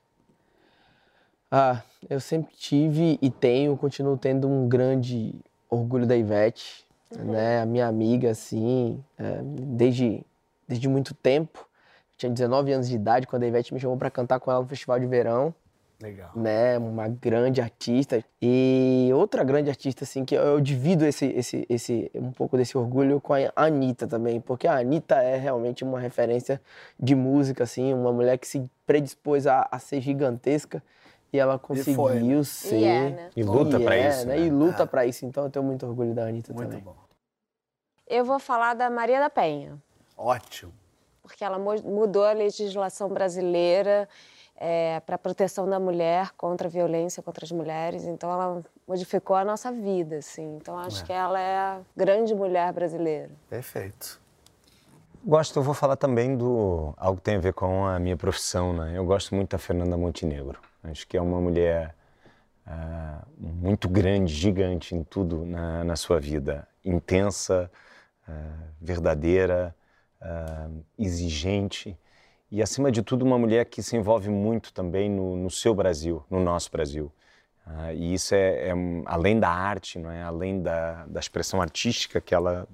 [1.59, 5.35] Ah, eu sempre tive e tenho, continuo tendo um grande
[5.71, 6.85] orgulho da Ivete,
[7.19, 7.63] né?
[7.63, 10.23] A minha amiga, assim, é, desde,
[10.69, 11.61] desde muito tempo.
[11.61, 14.61] Eu tinha 19 anos de idade quando a Ivete me chamou para cantar com ela
[14.61, 15.55] no Festival de Verão
[15.99, 16.31] Legal.
[16.37, 21.65] né, uma grande artista e outra grande artista assim que eu, eu divido esse, esse,
[21.71, 25.99] esse um pouco desse orgulho com a Anitta também, porque a Anitta é realmente uma
[25.99, 26.61] referência
[27.01, 30.83] de música assim, uma mulher que se predispôs a, a ser gigantesca
[31.33, 32.43] e ela conseguiu foi, né?
[32.45, 33.31] ser E é, né?
[33.37, 34.27] E luta E pra é, isso.
[34.27, 34.37] né?
[34.37, 34.47] né?
[34.47, 36.83] E luta pra isso, então eu tenho muito orgulho da Anitta Muito também.
[36.85, 36.95] bom.
[38.07, 39.77] Eu vou falar da Maria da Penha.
[40.17, 40.73] Ótimo.
[41.23, 44.09] porque ela mudou a legislação brasileira
[45.05, 48.05] para a proteção da mulher contra a violência contra as mulheres.
[48.05, 50.57] Então, ela modificou a nossa vida, assim.
[50.57, 53.31] Então, acho que ela é a grande mulher brasileira.
[53.51, 54.21] Perfeito.
[55.29, 58.73] Gosto, eu vou falar também do algo que tem a ver com a minha profissão,
[58.73, 58.97] né?
[58.97, 60.61] Eu gosto muito da Fernanda Montenegro.
[60.85, 61.97] Acho que é uma mulher
[62.65, 66.69] ah, muito grande, gigante em tudo na, na sua vida.
[66.85, 67.69] Intensa,
[68.29, 68.33] ah,
[68.81, 69.75] verdadeira,
[70.21, 71.99] ah, exigente
[72.49, 76.25] e, acima de tudo, uma mulher que se envolve muito também no, no seu Brasil,
[76.31, 77.13] no nosso Brasil.
[77.67, 78.73] Ah, e isso é, é,
[79.07, 80.23] além da arte, não é?
[80.23, 82.69] além da, da expressão artística que ela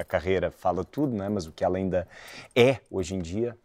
[0.00, 1.28] a carreira fala tudo, né?
[1.28, 2.06] Mas o que ela ainda
[2.54, 3.56] é hoje em dia.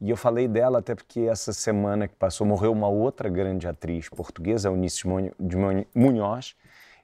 [0.00, 4.08] E eu falei dela até porque essa semana que passou morreu uma outra grande atriz
[4.08, 6.54] portuguesa, Eunice de Munho- de Munho- Munhoz,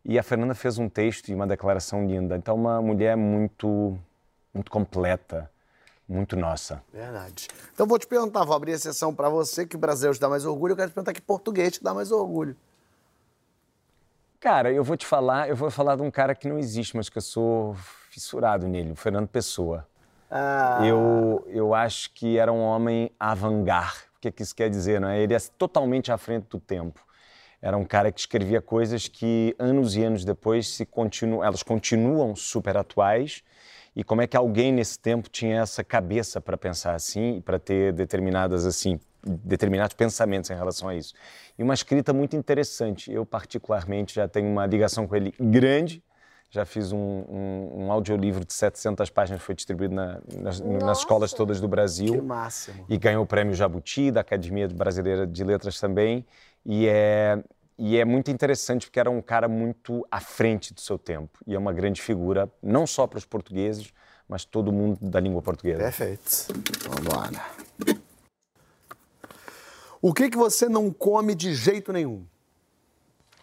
[0.04, 2.36] e a Fernanda fez um texto e uma declaração linda.
[2.36, 3.96] Então, uma mulher muito,
[4.52, 5.50] muito completa,
[6.06, 6.82] muito nossa.
[6.92, 7.48] Verdade.
[7.72, 10.44] Então vou te perguntar, vou abrir a sessão pra você, que brasileiro te dá mais
[10.44, 12.54] orgulho, eu quero te perguntar que português te dá mais orgulho.
[14.38, 17.08] Cara, eu vou te falar, eu vou falar de um cara que não existe, mas
[17.08, 17.76] que eu sou
[18.12, 19.86] fissurado nele, o Fernando Pessoa.
[20.30, 24.04] Ah, Eu, eu acho que era um homem avant-garde.
[24.16, 25.00] O que, que isso quer dizer?
[25.00, 25.20] Não é?
[25.20, 27.00] Ele é totalmente à frente do tempo.
[27.60, 32.36] Era um cara que escrevia coisas que anos e anos depois se continu, elas continuam
[32.36, 33.42] super atuais.
[33.96, 37.58] E como é que alguém nesse tempo tinha essa cabeça para pensar assim e para
[37.58, 41.14] ter determinadas assim determinados pensamentos em relação a isso.
[41.56, 43.12] E uma escrita muito interessante.
[43.12, 46.02] Eu particularmente já tenho uma ligação com ele grande.
[46.54, 51.32] Já fiz um, um, um audiolivro de 700 páginas, foi distribuído na- nas, nas escolas
[51.32, 52.84] todas do Brasil que máximo.
[52.90, 56.26] e ganhou o prêmio Jabuti da Academia Brasileira de Letras também.
[56.66, 57.42] E é,
[57.78, 61.54] e é muito interessante porque era um cara muito à frente do seu tempo e
[61.54, 63.90] é uma grande figura, não só para os portugueses,
[64.28, 65.78] mas todo mundo da língua portuguesa.
[65.82, 66.48] Perfeito.
[66.90, 67.50] Vamos lá.
[70.02, 72.26] O que, que você não come de jeito nenhum?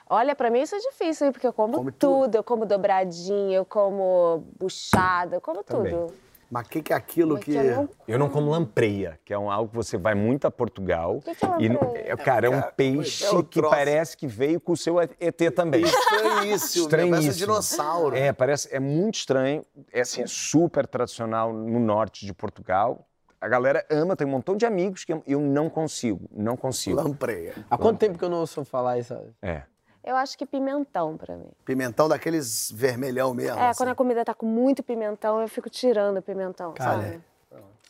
[0.09, 1.91] Olha, pra mim isso é difícil, hein, porque eu como tudo.
[1.91, 2.35] tudo.
[2.35, 5.93] Eu como dobradinha, eu como buchada, eu como Também.
[5.93, 6.13] tudo.
[6.51, 7.53] Mas o que, que é aquilo Mas que.
[7.55, 10.51] eu não- Eu não como lampreia, que é um, algo que você vai muito a
[10.51, 11.19] Portugal.
[11.23, 12.11] que que é e, lampreia?
[12.11, 15.51] é, cara, é um peixe é o que parece que veio com o seu ET
[15.55, 15.83] também.
[15.83, 16.39] Estranhíssimo.
[16.39, 17.33] Parece um Estranhíssimo.
[17.35, 18.15] dinossauro.
[18.15, 19.63] É, parece, é muito estranho.
[19.93, 23.05] É assim, é super tradicional no norte de Portugal.
[23.39, 26.97] A galera ama, tem um montão de amigos que eu, eu não consigo, não consigo.
[26.99, 27.53] Lampreia.
[27.69, 29.15] Há quanto tempo que eu não ouço falar isso?
[29.39, 29.61] É.
[30.03, 31.49] Eu acho que pimentão pra mim.
[31.65, 33.59] Pimentão daqueles vermelhão mesmo.
[33.59, 33.77] É, assim.
[33.77, 37.21] quando a comida tá com muito pimentão, eu fico tirando o pimentão, sabe?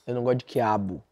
[0.06, 1.04] Eu não gosto de quiabo.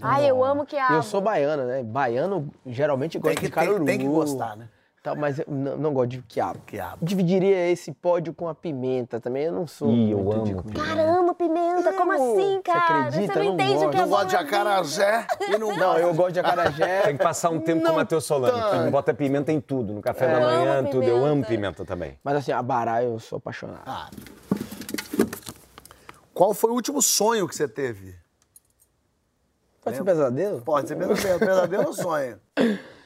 [0.00, 1.82] Ai, eu amo E eu sou baiana, né?
[1.82, 3.84] Baiano geralmente gosta Tem que, de caruru.
[3.84, 4.68] tem, tem que gostar, né?
[5.02, 6.58] Tal, mas eu não, não gosto de quiabo.
[6.66, 6.98] Quiabo.
[7.00, 9.44] Dividiria esse pódio com a pimenta também.
[9.44, 9.90] Eu não sou.
[9.92, 10.84] Ih, eu amo comida.
[10.84, 13.06] Cara, amo pimenta, como assim, cara?
[13.06, 13.32] acredita?
[13.34, 13.90] Você não Não entende o gosto.
[13.90, 17.02] que é Não bom gosta de acarajé e não Não, eu gosto de acarajé.
[17.06, 20.02] Tem que passar um tempo com o Matheus Solano, que bota pimenta em tudo, no
[20.02, 21.04] café da Eu manhã, tudo.
[21.04, 21.48] Eu amo pimenta.
[21.48, 22.18] pimenta também.
[22.24, 23.82] Mas assim, a bará eu sou apaixonado.
[23.86, 24.10] Ah.
[26.34, 28.14] Qual foi o último sonho que você teve?
[29.82, 30.60] Pode ser pesadelo?
[30.60, 32.38] Pode ser pesadelo, pesadelo ou sonho?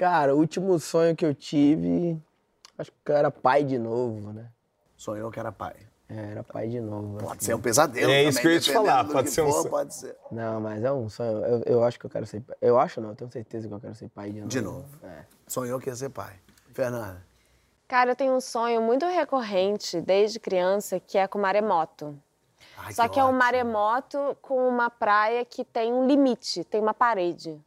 [0.00, 2.18] Cara, o último sonho que eu tive.
[2.78, 4.46] Acho que eu era pai de novo, né?
[4.96, 5.76] Sonhou que era pai.
[6.08, 7.18] É, era pai de novo.
[7.18, 7.44] Pode assim.
[7.44, 9.48] ser um pesadelo É também, isso que eu ia te falar, pode que ser um
[9.48, 9.68] for, sonho.
[9.68, 10.16] Pode ser.
[10.32, 11.44] Não, mas é um sonho.
[11.44, 12.56] Eu, eu acho que eu quero ser pai.
[12.62, 14.48] Eu acho não, eu tenho certeza que eu quero ser pai de novo.
[14.48, 14.88] De novo.
[15.04, 15.24] É.
[15.46, 16.32] Sonhou que ia ser pai.
[16.72, 17.22] Fernanda.
[17.86, 22.18] Cara, eu tenho um sonho muito recorrente desde criança, que é com maremoto.
[22.78, 26.94] Ai, Só que é um maremoto com uma praia que tem um limite, tem uma
[26.94, 27.60] parede.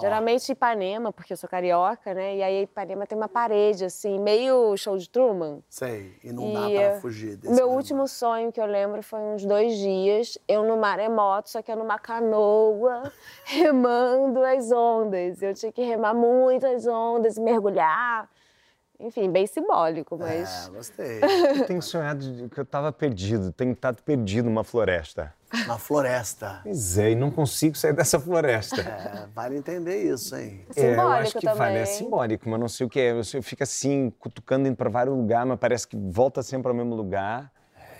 [0.00, 2.36] Geralmente Ipanema, porque eu sou carioca, né?
[2.36, 5.62] E aí Ipanema tem uma parede, assim, meio show de Truman.
[5.68, 7.76] Sei, e não dá pra fugir O desse meu momento.
[7.78, 11.76] último sonho que eu lembro foi uns dois dias, eu no maremoto, só que eu
[11.76, 13.12] numa canoa,
[13.44, 15.40] remando as ondas.
[15.42, 18.28] Eu tinha que remar muitas ondas, mergulhar.
[19.00, 20.68] Enfim, bem simbólico, mas.
[20.68, 21.20] É, gostei.
[21.60, 25.32] Eu tenho sonhado de- que eu tava perdido, tenho estado perdido numa floresta.
[25.66, 26.60] Na floresta.
[26.62, 28.80] Pois é, e não consigo sair dessa floresta.
[28.80, 30.64] É, vale entender isso, hein?
[30.76, 31.58] É, eu Simbólico acho que também.
[31.58, 33.10] vale, é simbólico, mas não sei o que é.
[33.12, 36.74] Eu eu fico assim, cutucando, indo para vários lugares, mas parece que volta sempre ao
[36.74, 37.50] mesmo lugar.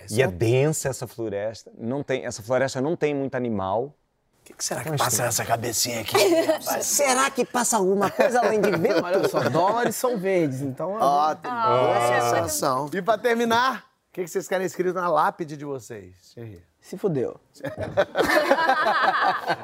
[0.09, 1.71] e é densa essa floresta.
[1.77, 3.93] Não tem, essa floresta não tem muito animal.
[4.41, 6.85] O que, que será que passa nessa cabecinha aqui, rapaz?
[6.87, 9.01] Será que passa alguma coisa além de vento?
[9.05, 10.97] Olha só, dólares são verdes, então.
[10.99, 12.89] Ó, tem boa sensação.
[12.91, 16.35] E pra terminar, o que, que vocês querem escrito na lápide de vocês?
[16.79, 17.39] Se fudeu.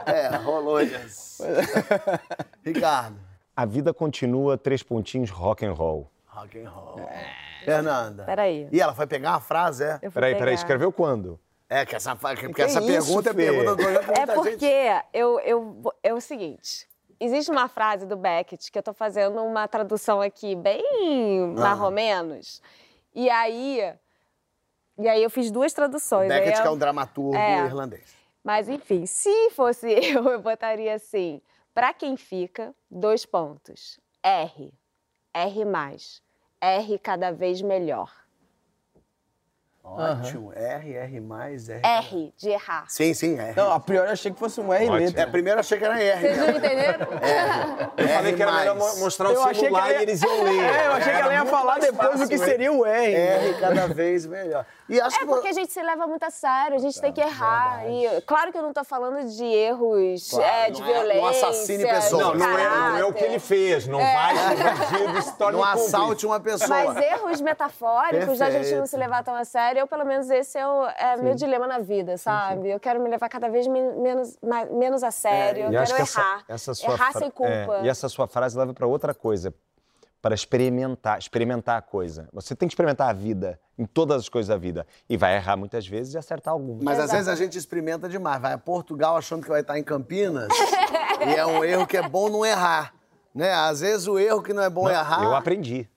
[0.06, 1.44] É, rolou isso.
[2.64, 3.20] Ricardo.
[3.56, 6.10] A vida continua, três pontinhos, rock and roll.
[6.28, 7.10] Rock and roll.
[7.66, 8.24] Fernanda.
[8.24, 8.70] Peraí.
[8.72, 9.98] E ela foi pegar uma frase, é?
[9.98, 10.54] Peraí, peraí, pegar.
[10.54, 11.40] escreveu quando?
[11.70, 15.02] É, que essa, porque Que essa isso, pergunta é pergunta do programa É gente- porque
[15.14, 16.88] eu, eu, é o seguinte.
[17.20, 20.84] Existe uma frase do Beckett que eu tô fazendo uma tradução aqui bem
[21.58, 22.62] mais ou menos.
[23.14, 23.82] E aí.
[25.00, 26.30] E aí eu fiz duas traduções.
[26.32, 27.66] aí Beckett, eu- que é um dramaturgo É.
[27.66, 28.16] irlandês.
[28.44, 31.42] Mas enfim, se fosse eu, eu botaria assim:
[31.74, 34.00] pra quem fica, dois pontos.
[34.24, 34.74] R.
[35.34, 36.22] R mais.
[36.62, 38.12] R cada vez melhor.
[39.96, 40.52] Ótimo.
[40.54, 41.82] R, R mais, R.
[41.84, 42.86] R de errar.
[42.88, 43.54] Sim, sim, R.
[43.56, 44.98] Não, a priori eu achei que fosse um R Ótimo.
[45.00, 45.22] letra.
[45.22, 46.20] É, primeiro eu achei que era R.
[46.22, 47.08] Vocês não entenderam?
[47.98, 48.62] Eu falei que era mais.
[48.70, 50.54] melhor mo- mostrar Eu o achei que celular ia- e eles iam ler.
[50.78, 53.14] É, eu achei que ela ia Era falar depois o que fácil, seria o R.
[53.16, 54.66] R cada vez melhor.
[54.88, 57.12] E acho É que porque a gente se leva muito a sério, a gente tem
[57.12, 57.84] que errar.
[57.90, 61.00] E claro que eu não tô falando de erros Claro, é, de não é- não
[61.02, 61.48] violência.
[61.48, 62.22] assassine de pessoas.
[62.22, 63.88] Não, não é, não é o que ele fez.
[63.88, 64.36] Não vai
[65.24, 66.70] se torne não assalte uma pessoa.
[66.70, 70.58] Mas erros metafóricos, da gente não se levar tão a sério, eu, pelo menos, esse
[70.58, 72.70] é o é meu dilema na vida, sabe?
[72.70, 75.94] Eu quero me levar cada vez men- menos, mais- menos a sério, eu E acho
[75.94, 76.44] quero que errar.
[76.48, 77.52] essa, essa sua errar sem culpa.
[77.52, 79.54] é, e essa sua frase leva para outra coisa,
[80.22, 82.28] para experimentar, experimentar a coisa.
[82.34, 85.56] Você tem que experimentar a vida, em todas as coisas da vida, e vai errar
[85.56, 86.84] muitas vezes e acertar algumas.
[86.84, 87.18] Mas às Exato.
[87.18, 88.42] vezes a gente experimenta demais.
[88.42, 90.48] Vai a Portugal achando que vai estar em Campinas.
[91.26, 92.94] e é um erro que é bom não errar.
[93.34, 93.54] Né?
[93.54, 95.24] Às vezes o erro que não é bom errar.
[95.24, 95.88] Eu aprendi.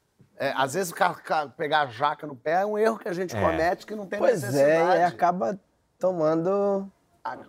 [0.41, 3.09] É, às vezes o cara- cara pegar a jaca no pé é um erro que
[3.09, 3.41] a gente É.
[3.41, 5.01] comete que não tem Pois é, necessidade.
[5.01, 5.61] e acaba
[5.99, 6.91] tomando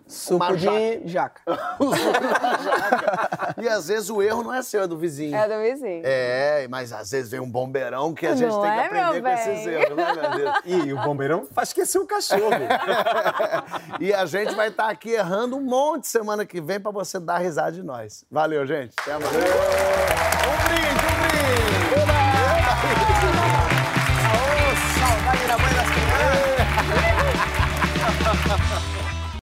[0.06, 1.40] suco Uma de jaca.
[1.80, 3.54] O suco da jaca.
[3.56, 5.34] E às vezes o erro não é seu, é do vizinho.
[5.34, 6.02] É do vizinho.
[6.04, 9.12] É, mas às vezes vem um bombeirão que a gente Não tem que é, aprender
[9.12, 10.58] meu com esses erros, né, meu Deus?
[10.66, 12.50] E o bombeirão faz esquecer o cachorro.
[13.98, 17.38] e a gente vai estar aqui errando um monte semana que vem pra você dar
[17.38, 18.24] risada de nós.
[18.30, 18.94] Valeu, gente.
[19.00, 19.24] Até mais.
[19.34, 20.91] Um brinde!